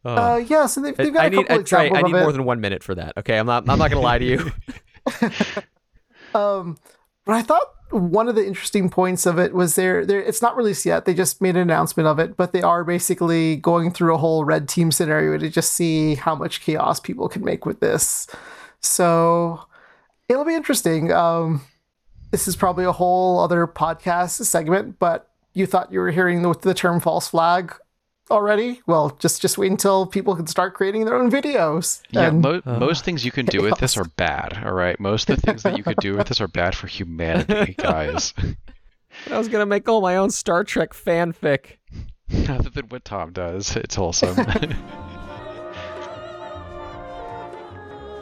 [0.06, 2.16] Uh, yeah, so they've, they've got I a need couple I, Trey, examples I need
[2.16, 2.24] of it.
[2.24, 3.18] more than one minute for that.
[3.18, 3.70] Okay, I'm not.
[3.70, 4.52] I'm not gonna lie to you.
[6.34, 6.78] Um,
[7.26, 10.06] but I thought one of the interesting points of it was there.
[10.06, 11.06] There, it's not released yet.
[11.06, 14.46] They just made an announcement of it, but they are basically going through a whole
[14.46, 18.28] red team scenario to just see how much chaos people can make with this.
[18.80, 19.62] So
[20.28, 21.12] it'll be interesting.
[21.12, 21.62] Um,
[22.32, 26.54] this is probably a whole other podcast segment, but you thought you were hearing the,
[26.54, 27.74] the term false flag
[28.32, 28.82] already?
[28.88, 32.02] Well, just just wait until people can start creating their own videos.
[32.12, 34.62] Yeah, And- mo- most things you can do with this are bad.
[34.66, 36.88] All right, most of the things that you could do with this are bad for
[36.88, 38.34] humanity, guys.
[39.32, 41.78] I was gonna make all my own Star Trek fanfic.
[42.50, 44.36] Other than what Tom does, it's wholesome.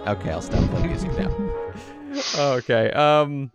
[0.07, 1.51] Okay, I'll stop playing music now.
[2.37, 2.91] Okay.
[2.91, 3.51] Um.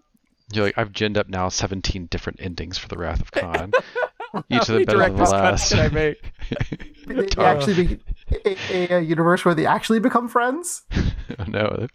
[0.53, 3.73] You're like, I've ginned up now 17 different endings for the Wrath of Khan.
[4.51, 5.73] Each of How them better than the director's cuts last.
[5.73, 6.33] can I make?
[7.07, 8.01] They, they actually be
[8.45, 10.83] a, a, a universe where they actually become friends.
[11.39, 11.87] oh, no,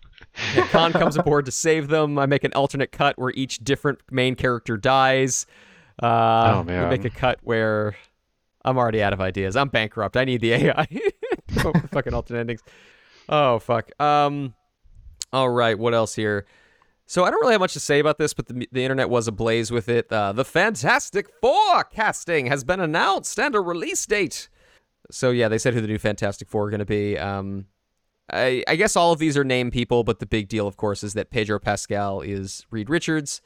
[0.70, 2.18] Khan comes aboard to save them.
[2.20, 5.46] I make an alternate cut where each different main character dies.
[6.02, 7.96] Uh, Oh, we make a cut where
[8.64, 9.56] I'm already out of ideas.
[9.56, 10.18] I'm bankrupt.
[10.18, 10.88] I need the AI.
[11.56, 12.62] Come up with fucking alternate endings.
[13.30, 13.90] Oh fuck.
[14.02, 14.54] Um.
[15.34, 15.78] All right.
[15.78, 16.46] What else here?
[17.10, 19.30] So I don't really have much to say about this, but the, the internet was
[19.30, 20.12] ablaze with it.
[20.12, 24.50] Uh, the Fantastic Four casting has been announced and a release date.
[25.10, 27.18] So yeah, they said who the new Fantastic Four are going to be.
[27.18, 27.68] Um,
[28.32, 31.02] I, I guess all of these are name people, but the big deal, of course,
[31.02, 33.42] is that Pedro Pascal is Reed Richards.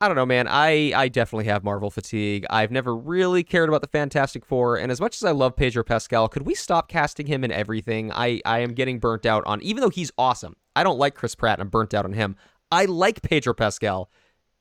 [0.00, 0.48] I don't know, man.
[0.48, 2.46] I, I definitely have Marvel fatigue.
[2.50, 5.84] I've never really cared about the Fantastic Four, and as much as I love Pedro
[5.84, 8.10] Pascal, could we stop casting him in everything?
[8.12, 10.56] I, I am getting burnt out on, even though he's awesome.
[10.74, 12.34] I don't like Chris Pratt, and I'm burnt out on him.
[12.70, 14.10] I like Pedro Pascal,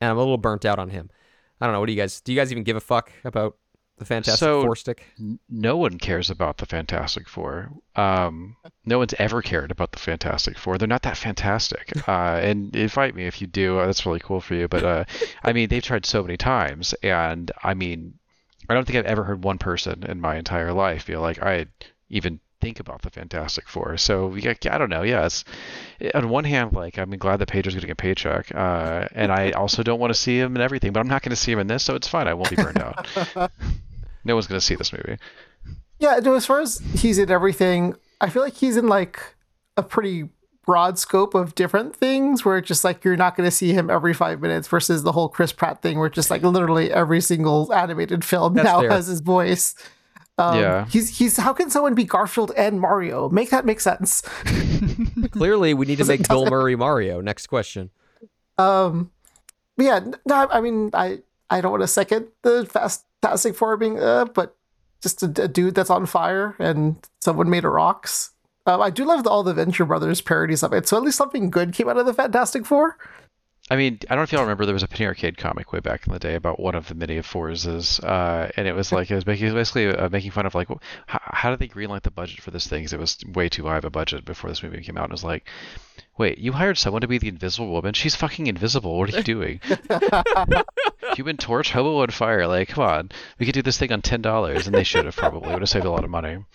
[0.01, 1.09] and I'm a little burnt out on him.
[1.59, 1.79] I don't know.
[1.79, 2.21] What do you guys?
[2.21, 3.57] Do you guys even give a fuck about
[3.97, 5.05] the Fantastic So- Four stick?
[5.49, 7.71] No one cares about the Fantastic Four.
[7.95, 8.55] Um,
[8.85, 10.77] no one's ever cared about the Fantastic Four.
[10.77, 11.91] They're not that fantastic.
[12.07, 13.79] Uh, and invite me if you do.
[13.79, 14.67] Uh, that's really cool for you.
[14.67, 15.03] But uh,
[15.43, 18.13] I mean, they've tried so many times, and I mean,
[18.69, 21.65] I don't think I've ever heard one person in my entire life feel like I
[22.09, 23.97] even think about the Fantastic Four.
[23.97, 25.03] So we got, I don't know.
[25.03, 25.43] Yeah, it's
[26.13, 29.83] on one hand, like I'm glad that Pedro's getting a paycheck, uh, and I also
[29.83, 31.67] don't want to see him in everything, but I'm not going to see him in
[31.67, 32.27] this, so it's fine.
[32.27, 33.07] I won't be burned out.
[34.23, 35.17] no one's going to see this movie.
[35.99, 39.35] Yeah, no, as far as he's in everything, I feel like he's in like
[39.75, 40.29] a pretty
[40.65, 43.89] broad scope of different things where it's just like you're not going to see him
[43.89, 47.21] every five minutes versus the whole Chris Pratt thing where it's just like literally every
[47.21, 48.91] single animated film That's now fair.
[48.91, 49.75] has his voice.
[50.37, 50.85] Um, Yeah.
[50.85, 53.29] He's he's how can someone be Garfield and Mario?
[53.29, 54.21] Make that make sense.
[55.31, 57.21] Clearly, we need to make Bill Murray Mario.
[57.21, 57.89] Next question.
[58.57, 59.11] Um,
[59.77, 61.19] yeah, no, I mean, I
[61.49, 64.55] I don't want to second the Fast Fantastic Four being, uh, but
[65.01, 68.31] just a, a dude that's on fire and someone made of rocks.
[68.65, 71.17] Um, I do love the, all the Venture Brothers parodies of it, so at least
[71.17, 72.97] something good came out of the Fantastic Four.
[73.69, 75.81] I mean, I don't know if y'all remember, there was a Penny Arcade comic way
[75.81, 78.93] back in the day about one of the mini of Fours, uh, and it was
[78.93, 80.69] like it was, making, it was basically uh, making fun of like
[81.05, 82.83] how, how did they greenlight the budget for this thing?
[82.83, 85.03] Cause it was way too high of a budget before this movie came out.
[85.03, 85.49] And it was like,
[86.17, 87.93] wait, you hired someone to be the Invisible Woman?
[87.93, 88.97] She's fucking invisible.
[88.97, 89.59] What are you doing?
[91.15, 92.47] Human Torch, Hobo on Fire.
[92.47, 95.17] Like, come on, we could do this thing on ten dollars, and they should have
[95.17, 96.37] probably would have saved a lot of money.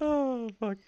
[0.00, 0.78] Oh fuck.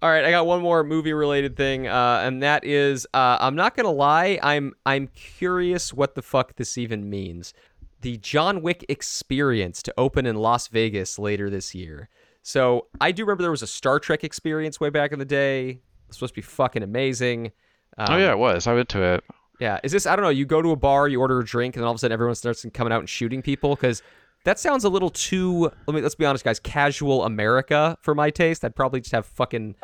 [0.00, 3.56] All right, I got one more movie related thing, uh, and that is uh, I'm
[3.56, 7.54] not gonna lie, I'm I'm curious what the fuck this even means.
[8.00, 12.08] The John Wick experience to open in Las Vegas later this year.
[12.42, 15.80] So I do remember there was a Star Trek experience way back in the day.
[16.06, 17.52] It's supposed to be fucking amazing.
[17.98, 18.66] Um, oh yeah, it was.
[18.66, 19.24] I went to it.
[19.58, 19.80] yeah.
[19.82, 20.06] Is this?
[20.06, 20.30] I don't know.
[20.30, 22.12] You go to a bar, you order a drink, and then all of a sudden
[22.12, 24.02] everyone starts coming out and shooting people because
[24.44, 25.70] that sounds a little too.
[25.86, 26.58] Let me let's be honest, guys.
[26.60, 28.64] Casual America for my taste.
[28.64, 29.74] I'd probably just have fucking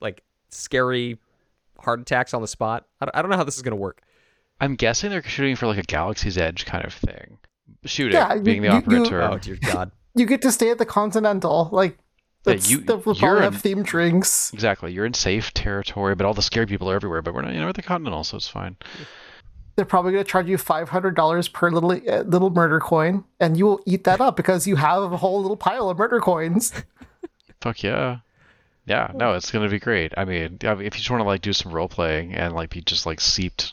[0.00, 1.18] like scary
[1.78, 2.86] heart attacks on the spot.
[3.00, 4.02] I don't, I don't know how this is gonna work.
[4.60, 7.38] I'm guessing they're shooting for like a Galaxy's Edge kind of thing.
[7.84, 9.90] Shooting, Yeah, you- being the you- operative you- Oh dear God.
[10.14, 13.52] You get to stay at the Continental, like Yeah, that's, you- they'll you're probably in-
[13.52, 14.52] have themed drinks.
[14.52, 14.92] Exactly.
[14.92, 17.22] You're in safe territory, but all the scary people are everywhere.
[17.22, 18.76] But we're not, you know, we're at the Continental, so it's fine.
[19.80, 23.24] They're probably going to charge you five hundred dollars per little uh, little murder coin,
[23.40, 26.20] and you will eat that up because you have a whole little pile of murder
[26.20, 26.70] coins.
[27.62, 28.18] Fuck yeah.
[28.84, 30.12] Yeah, no, it's gonna be great.
[30.18, 32.54] I mean, I mean, if you just want to like do some role playing and
[32.54, 33.72] like be just like seeped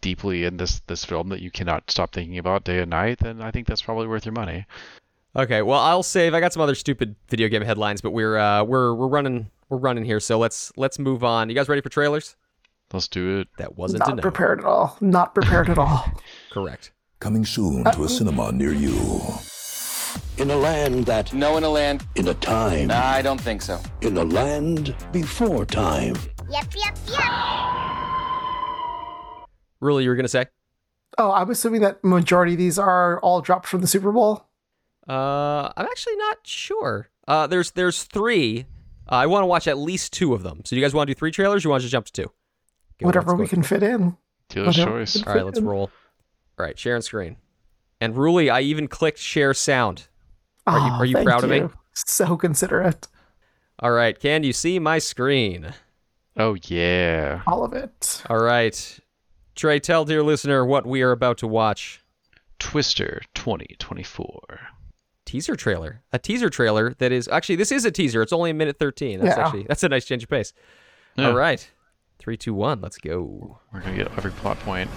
[0.00, 3.42] deeply in this this film that you cannot stop thinking about day and night, then
[3.42, 4.64] I think that's probably worth your money.
[5.34, 6.34] Okay, well I'll save.
[6.34, 9.78] I got some other stupid video game headlines, but we're uh we're we're running we're
[9.78, 11.48] running here, so let's let's move on.
[11.48, 12.36] You guys ready for trailers?
[12.92, 13.48] Let's do it.
[13.58, 14.22] That wasn't Not enough.
[14.22, 14.96] prepared at all.
[15.00, 16.04] Not prepared at all.
[16.50, 16.92] Correct.
[17.20, 18.98] Coming soon to a cinema near you.
[20.38, 22.06] In a land that, No in a land.
[22.14, 23.80] in a time, I don't think so.
[24.00, 26.14] in a land before time.
[26.48, 27.20] Yep, yep, yep.
[29.80, 30.46] Really, you were gonna say?
[31.18, 34.46] Oh, I'm assuming that majority of these are all dropped from the Super Bowl.
[35.08, 37.08] Uh, I'm actually not sure.
[37.26, 38.66] Uh, there's there's three.
[39.10, 40.62] Uh, I want to watch at least two of them.
[40.64, 41.64] So do you guys want to do three trailers?
[41.64, 42.30] or You want to just jump to two?
[43.00, 44.16] Go, Whatever we can fit in.
[44.48, 44.98] Dealer's Whatever.
[45.00, 45.22] choice.
[45.26, 45.90] All right, let's roll.
[46.58, 47.36] All right, sharing screen.
[48.00, 50.08] And Ruli, I even clicked share sound.
[50.66, 51.62] Are you- Aw, are you thank proud of me?
[51.94, 53.06] So considerate.
[53.80, 55.74] All right, can you see my screen?
[56.36, 57.42] Oh yeah.
[57.46, 58.22] All of it.
[58.28, 58.98] All right.
[59.56, 62.00] Trey, tell dear listener what we are about to watch.
[62.60, 64.60] Twister 2024.
[65.24, 66.02] Teaser trailer.
[66.12, 68.22] A teaser trailer that is actually this is a teaser.
[68.22, 69.20] It's only a minute 13.
[69.20, 69.44] That's Yeah.
[69.44, 70.52] actually that's a nice change of pace.
[71.16, 71.28] Yeah.
[71.28, 71.68] All right.
[72.18, 73.60] Three, two, one, let's go.
[73.72, 74.90] We're gonna get every plot point.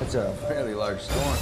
[0.00, 1.36] That's a fairly large storm.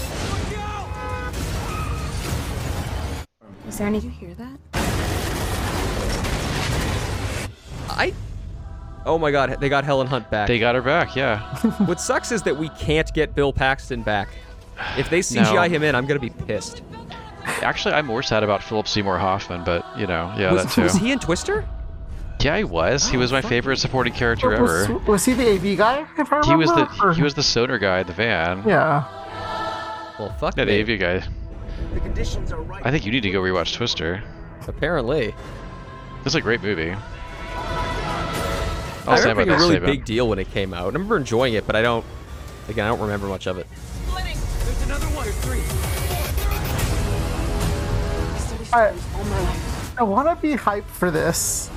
[3.65, 4.01] Was there any?
[4.01, 4.59] Did you hear that?
[7.89, 8.13] I
[9.07, 10.49] Oh my god, they got Helen Hunt back.
[10.49, 11.41] They got her back, yeah.
[11.87, 14.29] what sucks is that we can't get Bill Paxton back.
[14.99, 15.63] If they CGI No.
[15.63, 16.83] him in, I'm gonna be pissed.
[17.45, 20.83] Actually, I'm more sad about Philip Seymour Hoffman, but you know, yeah, was, that too.
[20.83, 21.67] was he in Twister?
[22.41, 23.09] Yeah, he was.
[23.09, 24.99] He was my favorite supporting character Was, ever.
[24.99, 26.07] was he the AV guy?
[26.19, 28.63] If I remember, He was the Or- he was the sonar guy in the van.
[28.67, 29.05] Yeah.
[30.19, 30.81] Well, fuck that me.
[30.81, 31.25] AV guy.
[31.95, 32.83] The conditions are right.
[32.85, 34.23] I think you need to go rewatch Twister.
[34.69, 35.35] Apparently.
[36.25, 36.93] It's a great movie.
[36.93, 36.99] I
[39.07, 39.93] I'll say remember being a really statement.
[39.93, 40.83] big deal when it came out.
[40.85, 42.05] I remember enjoying it, but I don't.
[42.69, 43.67] Again, I don't remember much of it.
[44.15, 45.25] There's another one.
[45.25, 45.61] There's three.
[48.73, 48.93] I,
[49.99, 51.71] I want to be hyped for this.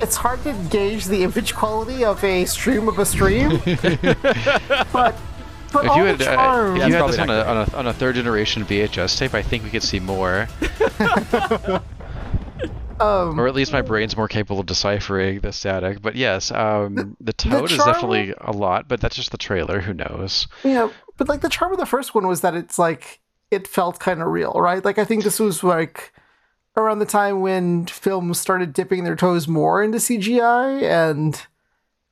[0.00, 3.48] It's hard to gauge the image quality of a stream of a stream,
[4.92, 5.14] but
[5.72, 6.76] but If all you the had, uh, charm.
[6.76, 9.42] if you had this on a, on, a, on a third generation VHS tape, I
[9.42, 10.48] think we could see more.
[12.98, 16.00] Um, or at least my brain's more capable of deciphering the static.
[16.00, 19.80] But yes, um, the toad is charm- definitely a lot, but that's just the trailer.
[19.80, 20.48] Who knows?
[20.64, 20.88] Yeah,
[21.18, 23.20] but like the charm of the first one was that it's like
[23.50, 24.82] it felt kind of real, right?
[24.82, 26.10] Like I think this was like
[26.76, 31.46] around the time when films started dipping their toes more into CGI, and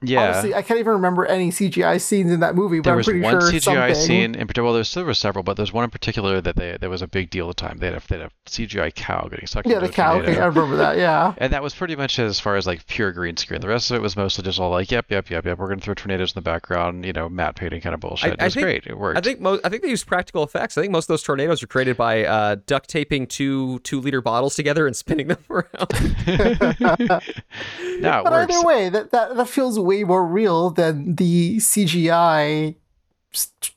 [0.06, 0.24] Yeah.
[0.30, 2.78] honestly, I can't even remember any CGI scenes in that movie.
[2.78, 3.94] But there I'm was pretty one sure CGI something.
[3.94, 4.64] scene in particular.
[4.64, 7.02] Well, there was, there were several, but there's one in particular that they that was
[7.02, 7.78] a big deal at the time.
[7.78, 10.12] They had a, they had a CGI cow getting sucked Yeah, into the a cow.
[10.14, 10.32] tornado.
[10.32, 10.96] thing, I remember that.
[10.96, 11.34] Yeah.
[11.44, 13.60] And that was pretty much as far as like pure green screen.
[13.60, 15.58] The rest of it was mostly just all like, yep, yep, yep, yep.
[15.58, 18.34] We're gonna throw tornadoes in the background, you know, matte painting kind of bullshit.
[18.34, 18.86] it was think, great.
[18.86, 19.18] It worked.
[19.18, 19.60] I think most.
[19.64, 20.78] I think they used practical effects.
[20.78, 24.20] I think most of those tornadoes were created by uh, duct taping two two liter
[24.20, 25.92] bottles together and spinning them around.
[26.26, 28.54] no, it But works.
[28.54, 32.74] either way, that, that that feels way more real than the CGI,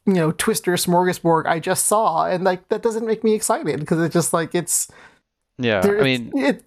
[0.06, 4.00] you know, Twister smorgasbord I just saw, and like that doesn't make me excited because
[4.02, 4.90] it's just like it's.
[5.58, 6.64] Yeah, there- I mean, it's,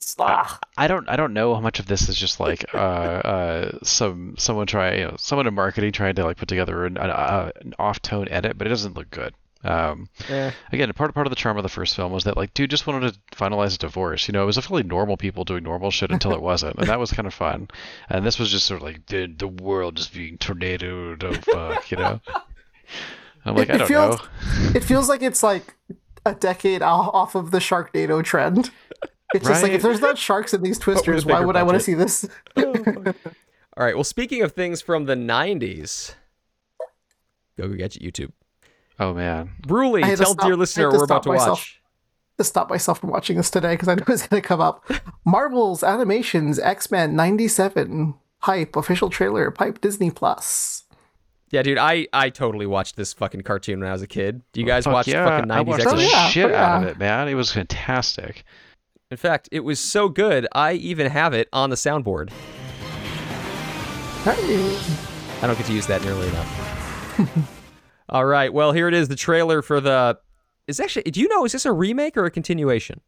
[0.00, 0.58] it's ah.
[0.76, 4.34] I don't I don't know how much of this is just like uh, uh, some
[4.38, 7.74] someone try you know someone in marketing trying to like put together an, uh, an
[7.78, 9.34] off tone edit, but it doesn't look good.
[9.62, 10.50] Um, Eh.
[10.72, 12.86] Again, part part of the charm of the first film was that like dude just
[12.86, 14.26] wanted to finalize a divorce.
[14.26, 16.88] You know, it was a fully normal people doing normal shit until it wasn't, and
[16.88, 17.68] that was kind of fun.
[18.08, 21.22] And this was just sort of like the the world just being tornadoed.
[21.24, 22.20] Oh fuck, you know.
[23.44, 24.70] I'm like It- I don't feels- know.
[24.74, 25.74] it feels like it's like
[26.24, 28.70] a decade off off of the Sharknado trend.
[29.34, 31.74] It's just like if there's not sharks in these twisters, why bigger would I want
[31.76, 32.26] to see this?
[32.56, 32.64] All
[33.76, 33.94] right.
[33.94, 36.14] Well, speaking of things from the '90s,
[37.56, 38.32] go go get YouTube.
[39.00, 39.50] Oh man.
[39.62, 41.58] Ruli, I to tell stop- dear listener to we're about to myself.
[41.58, 41.80] watch.
[42.36, 44.60] to stop myself from watching this today because I knew it was going to come
[44.60, 44.84] up.
[45.24, 50.84] Marvel's Animations X Men '97 hype official trailer pipe Disney Plus.
[51.50, 54.42] Yeah, dude, I I totally watched this fucking cartoon when I was a kid.
[54.52, 56.06] Do you oh, guys Fuck watch yeah, fucking I '90s watched X the Men?
[56.06, 57.28] Oh, yeah, shit oh, out of it, man.
[57.28, 58.44] It was fantastic.
[59.10, 62.30] In fact, it was so good, I even have it on the soundboard.
[64.22, 64.78] Hey.
[65.42, 67.56] I don't get to use that nearly enough.
[68.10, 70.18] All right, well, here it is the trailer for the.
[70.66, 73.00] Is actually, do you know, is this a remake or a continuation?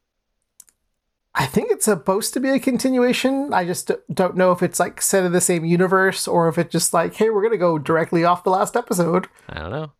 [1.34, 3.52] I think it's supposed to be a continuation.
[3.52, 6.70] I just don't know if it's like set in the same universe or if it's
[6.70, 9.26] just like, hey, we're going to go directly off the last episode.
[9.48, 9.92] I don't know.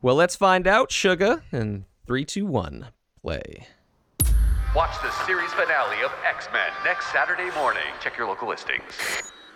[0.00, 1.42] Well, let's find out, Sugar.
[1.50, 2.88] In three, two, one,
[3.20, 3.66] play.
[4.74, 7.82] Watch the series finale of X Men next Saturday morning.
[8.00, 8.82] Check your local listings.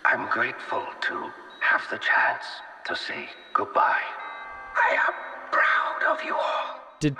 [0.03, 1.31] I'm grateful to
[1.61, 2.43] have the chance
[2.87, 4.01] to say goodbye.
[4.75, 5.13] I am
[5.51, 6.79] proud of you all.
[6.99, 7.15] Did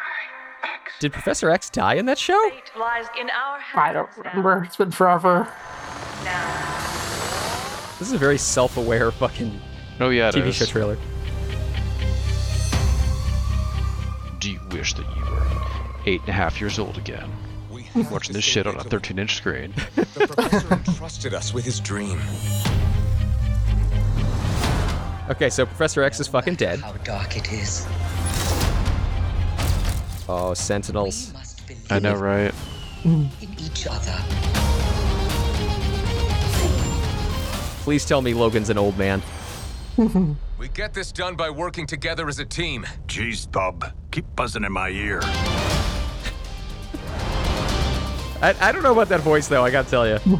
[0.99, 2.39] did Professor X die in that show?
[2.77, 4.63] lies in our I don't remember.
[4.65, 5.47] It's been forever.
[7.97, 9.59] This is a very self-aware fucking
[9.99, 10.55] Oh yeah, TV is.
[10.55, 10.97] show trailer.
[14.39, 15.43] Do you wish that you were
[16.05, 17.31] eight and a half years old again?
[18.09, 19.73] Watching this shit on a 13 inch screen.
[19.95, 22.19] The professor entrusted us with his dream.
[25.31, 26.79] Okay, so Professor X is fucking dead.
[26.79, 27.87] How dark it is.
[30.27, 31.33] Oh, Sentinels.
[31.89, 32.53] I know, right?
[33.05, 34.17] In each other.
[37.83, 39.21] Please tell me Logan's an old man.
[40.61, 42.85] We get this done by working together as a team.
[43.07, 43.83] Jeez, Bob.
[44.11, 45.19] Keep buzzing in my ear.
[48.43, 49.65] I, I don't know about that voice though.
[49.65, 50.19] I gotta tell you.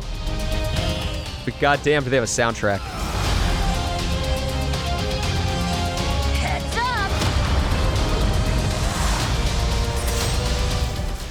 [1.43, 3.00] But goddamn, do they have a soundtrack?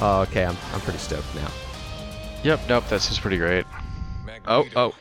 [0.00, 1.50] Oh, okay, I'm I'm pretty stoked now.
[2.44, 3.64] Yep, nope, that's just pretty great.
[4.46, 4.94] Oh, oh.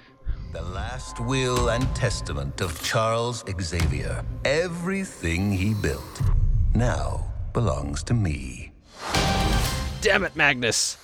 [0.53, 4.25] The last will and testament of Charles Xavier.
[4.43, 6.21] Everything he built
[6.73, 8.71] now belongs to me.
[10.01, 10.97] Damn it, Magnus.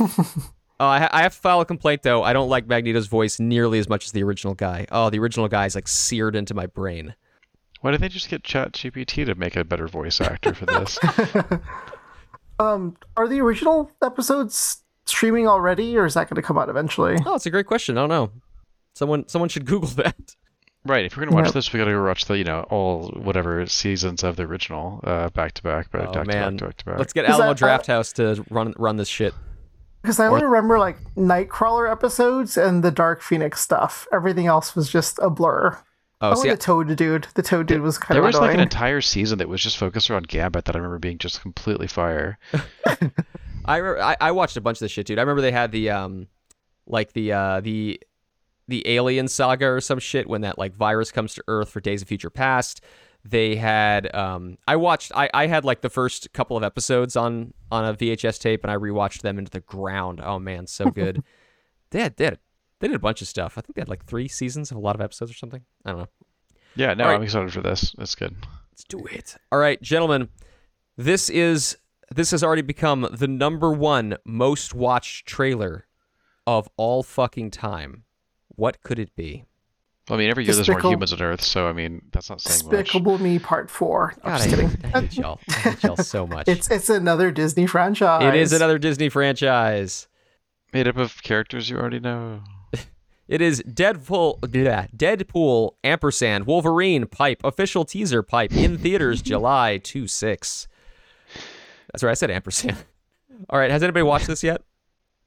[0.00, 2.22] Oh, I, ha- I have to file a complaint though.
[2.24, 4.86] I don't like Magneto's voice nearly as much as the original guy.
[4.90, 7.14] Oh, the original guy is like seared into my brain.
[7.82, 10.98] Why did they just get Chat GPT to make a better voice actor for this?
[12.58, 17.16] Um, are the original episodes streaming already, or is that going to come out eventually?
[17.26, 17.98] Oh, it's a great question.
[17.98, 18.30] I don't know.
[18.94, 20.36] Someone someone should Google that.
[20.84, 21.04] right.
[21.04, 21.54] If we're gonna watch Yep.
[21.54, 25.30] this, we gotta go watch the you know all whatever seasons of the original uh,
[25.30, 26.98] back to back, but Oh back to back to back to back.
[26.98, 29.34] let's get Alamo that- Drafthouse to run run this shit.
[30.02, 34.06] Because I only remember like Nightcrawler episodes and the Dark Phoenix stuff.
[34.12, 35.78] Everything else was just a blur.
[36.20, 37.26] Oh, Oh, see, the Toad dude.
[37.34, 39.60] The Toad dude was kind There of There was like an entire season that was
[39.60, 42.38] just focused around Gambit that I remember being just completely fire.
[43.64, 45.18] I, re- I I watched a bunch of this shit, dude.
[45.18, 46.28] I remember they had the um,
[46.86, 48.00] like the uh the
[48.68, 52.02] the alien saga or some shit when that like virus comes to Earth for Days
[52.02, 52.80] of Future Past.
[53.24, 57.54] They had um, I watched I I had like the first couple of episodes on
[57.70, 60.20] on a VHS tape and I rewatched them into the ground.
[60.22, 61.22] Oh man, so good.
[61.90, 62.38] they had they had,
[62.80, 63.56] they did a bunch of stuff.
[63.56, 65.62] I think they had like three seasons of a lot of episodes or something.
[65.84, 66.08] I don't know.
[66.74, 67.14] Yeah, no, right.
[67.14, 67.94] I'm excited for this.
[67.98, 68.34] It's good.
[68.72, 69.36] Let's do it.
[69.52, 70.28] All right, gentlemen.
[70.96, 71.76] This is
[72.14, 75.86] this has already become the number one most watched trailer
[76.46, 78.04] of all fucking time.
[78.48, 79.44] What could it be?
[80.08, 82.40] Well, I mean, every year there's more humans on Earth, so I mean, that's not
[82.40, 82.86] saying much.
[82.86, 84.14] Despicable Me Part Four.
[84.24, 84.84] I'm God, just I, kidding.
[84.94, 85.40] I hate y'all.
[85.48, 86.48] I hate y'all so much.
[86.48, 88.22] It's it's another Disney franchise.
[88.24, 90.08] it is another Disney franchise.
[90.72, 92.40] Made up of characters you already know.
[93.28, 100.06] It is Deadpool, bleh, Deadpool, ampersand, Wolverine, pipe, official teaser pipe in theaters July 2
[100.06, 100.68] 6.
[101.92, 102.76] That's right, I said ampersand.
[103.48, 104.62] All right, has anybody watched this yet?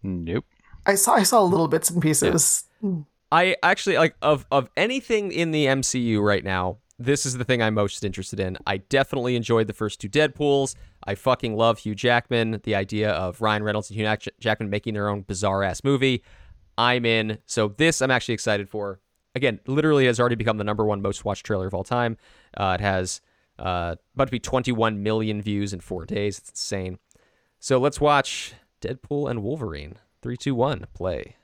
[0.04, 0.46] Nope.
[0.86, 2.66] I saw I saw little bits and pieces.
[2.82, 3.02] Hmm.
[3.36, 6.78] I actually like of of anything in the MCU right now.
[6.98, 8.58] This is the thing I'm most interested in.
[8.66, 10.74] I definitely enjoyed the first two Deadpool's.
[11.04, 12.62] I fucking love Hugh Jackman.
[12.64, 16.24] The idea of Ryan Reynolds and Hugh Jackman making their own bizarre ass movie.
[16.78, 17.40] I'm in.
[17.46, 19.02] So this I'm actually excited for.
[19.36, 22.16] Again, literally has already become the number one most watched trailer of all time.
[22.56, 23.20] Uh, it has
[23.60, 26.38] uh, about to be 21 million views in four days.
[26.38, 27.00] It's insane.
[27.60, 29.96] So let's watch Deadpool and Wolverine.
[30.22, 31.36] Three, two, one, play.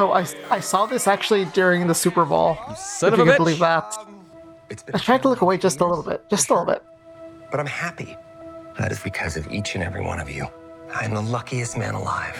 [0.00, 2.56] Oh, I, I saw this actually during the Super Bowl.
[2.76, 3.36] son if of you a can bitch.
[3.38, 3.96] believe that.
[3.98, 4.24] Um,
[4.70, 6.82] it's I tried to look away just a little bit, just a little bit.
[7.50, 8.16] But I'm happy.
[8.78, 10.46] That is because of each and every one of you.
[10.94, 12.36] I'm the luckiest man alive.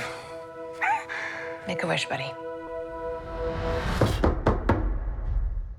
[1.67, 2.31] Make a wish, buddy.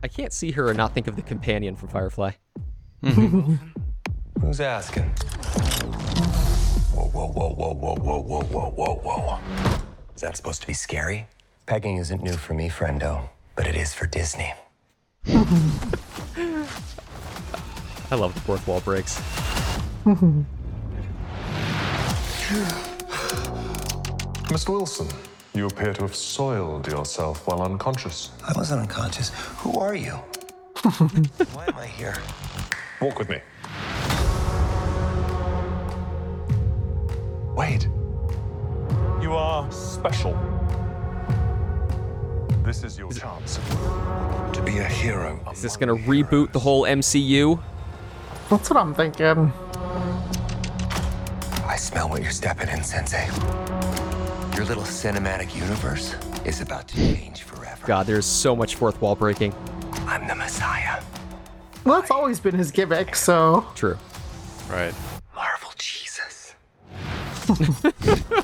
[0.03, 2.31] I can't see her and not think of the companion from Firefly.
[3.03, 5.11] Who's asking?
[6.99, 9.39] Whoa, whoa, whoa, whoa, whoa, whoa, whoa, whoa, whoa, whoa.
[10.15, 11.27] Is that supposed to be scary?
[11.65, 14.53] Pegging isn't new for me, friendo, but it is for Disney.
[15.25, 15.35] I
[18.15, 19.21] love the fourth wall breaks.
[24.49, 24.69] Mr.
[24.69, 25.07] Wilson,
[25.53, 28.31] you appear to have soiled yourself while unconscious.
[28.45, 29.29] I wasn't unconscious.
[29.59, 30.19] Who are you?
[31.53, 32.17] Why am I here?
[32.99, 33.39] Walk with me.
[39.59, 40.33] Are special.
[42.63, 43.59] This is your chance
[44.53, 45.39] to be a hero.
[45.51, 47.61] Is this gonna reboot the whole MCU?
[48.49, 49.51] That's what I'm thinking.
[51.65, 53.25] I smell what you're stepping in, Sensei.
[54.55, 57.85] Your little cinematic universe is about to change forever.
[57.85, 59.53] God, there's so much fourth wall breaking.
[60.07, 61.01] I'm the Messiah.
[61.83, 63.65] Well, that's always been his gimmick, so.
[63.75, 63.97] True.
[64.69, 64.93] Right.
[65.35, 66.55] Marvel Jesus.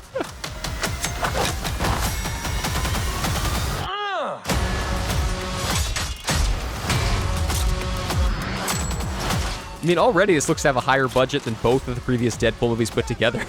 [9.86, 12.36] I mean, already this looks to have a higher budget than both of the previous
[12.36, 13.38] Deadpool movies put together.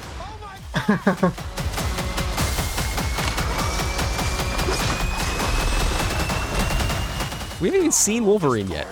[7.59, 8.85] we haven't even seen Wolverine yet.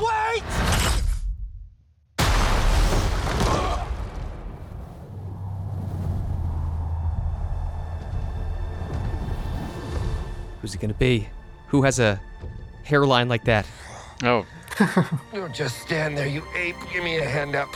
[0.00, 0.44] Wait!
[10.62, 11.28] Who's it gonna be?
[11.66, 12.20] Who has a
[12.84, 13.66] hairline like that?
[14.22, 14.46] Oh,
[15.32, 16.76] Don't just stand there, you ape.
[16.92, 17.68] Give me a hand up.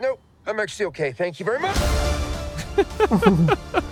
[0.00, 1.12] Nope, I'm actually okay.
[1.12, 1.76] Thank you very much.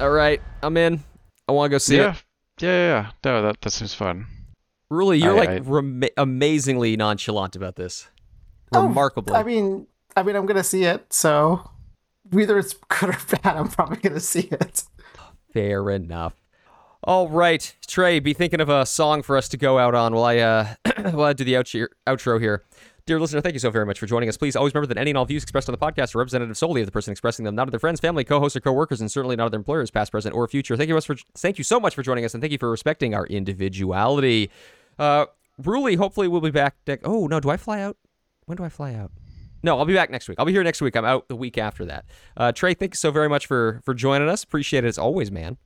[0.00, 1.00] All right, I'm in.
[1.48, 2.10] I want to go see yeah.
[2.10, 2.24] it.
[2.60, 3.10] Yeah, yeah, yeah.
[3.24, 4.26] No, that, that seems fun.
[4.90, 8.08] Really, you're I- like I- rema- amazingly nonchalant about this.
[8.74, 9.34] Oh, Remarkably.
[9.34, 9.86] I mean,
[10.16, 11.70] I mean, I'm gonna see it, so
[12.30, 14.82] whether it's good or bad, I'm probably gonna see it.
[15.52, 16.34] Fair enough.
[17.04, 20.24] All right, Trey, be thinking of a song for us to go out on while
[20.24, 20.74] I uh
[21.10, 22.62] while I do the outro here.
[23.04, 24.36] Dear listener, thank you so very much for joining us.
[24.36, 26.82] Please always remember that any and all views expressed on the podcast are representative solely
[26.82, 29.34] of the person expressing them, not of their friends, family, co-hosts, or co-workers, and certainly
[29.34, 30.76] not of their employers, past, present, or future.
[30.76, 33.12] Thank you for thank you so much for joining us, and thank you for respecting
[33.12, 34.50] our individuality.
[34.96, 35.26] Uh,
[35.60, 36.76] Ruli, hopefully we'll be back.
[37.02, 37.96] Oh no, do I fly out?
[38.46, 39.10] When do I fly out?
[39.62, 40.38] No, I'll be back next week.
[40.38, 40.96] I'll be here next week.
[40.96, 42.04] I'm out the week after that.
[42.36, 44.42] Uh, Trey, thank you so very much for for joining us.
[44.42, 45.56] Appreciate it as always, man.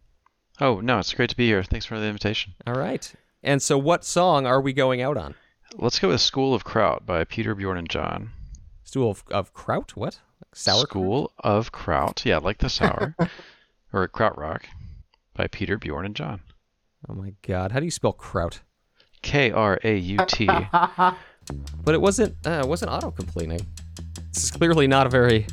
[0.60, 1.62] Oh no, it's great to be here.
[1.62, 2.54] Thanks for the invitation.
[2.66, 3.12] All right.
[3.42, 5.34] And so, what song are we going out on?
[5.76, 8.30] Let's go with "School of Kraut" by Peter Bjorn and John.
[8.84, 9.96] School of, of Kraut?
[9.96, 10.20] What?
[10.40, 12.24] Like sour School of Kraut.
[12.24, 13.14] Yeah, like the sour.
[13.92, 14.64] or Krautrock
[15.34, 16.40] by Peter Bjorn and John.
[17.08, 17.72] Oh my God!
[17.72, 18.60] How do you spell kraut?
[19.22, 20.48] K R A U T.
[21.84, 22.34] But it wasn't.
[22.46, 23.60] Uh, it wasn't auto completing.
[24.32, 25.46] This is clearly not a very.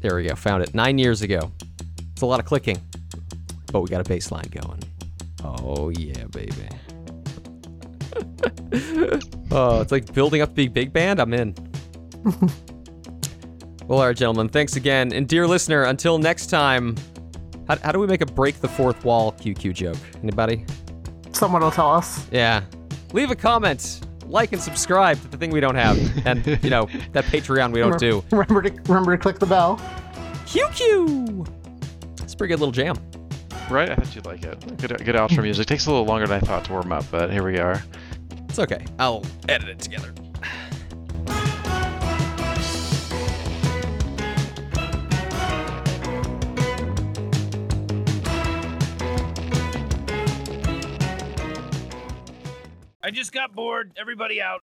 [0.00, 0.34] There we go.
[0.34, 1.50] Found it nine years ago.
[2.12, 2.80] It's a lot of clicking,
[3.72, 4.82] but we got a bass line going.
[5.44, 6.68] Oh yeah, baby.
[9.50, 11.20] oh, it's like building up the big band.
[11.20, 11.54] I'm in.
[13.86, 14.48] well, all right, gentlemen.
[14.48, 15.84] Thanks again, and dear listener.
[15.84, 16.96] Until next time.
[17.68, 19.96] How, how do we make a break the fourth wall QQ joke?
[20.22, 20.64] Anybody?
[21.32, 22.26] Someone will tell us.
[22.30, 22.62] Yeah.
[23.12, 26.88] Leave a comment, like and subscribe to the thing we don't have, and you know
[27.12, 28.24] that Patreon we don't do.
[28.30, 29.80] Remember to remember to click the bell.
[30.46, 31.48] QQ.
[32.22, 32.96] It's a pretty good little jam.
[33.68, 33.90] Right?
[33.90, 34.60] I thought you'd like it.
[34.78, 35.64] Good, good outro music.
[35.64, 37.82] It takes a little longer than I thought to warm up, but here we are.
[38.48, 38.84] It's okay.
[38.98, 40.14] I'll edit it together.
[53.06, 53.92] I just got bored.
[53.96, 54.62] Everybody out.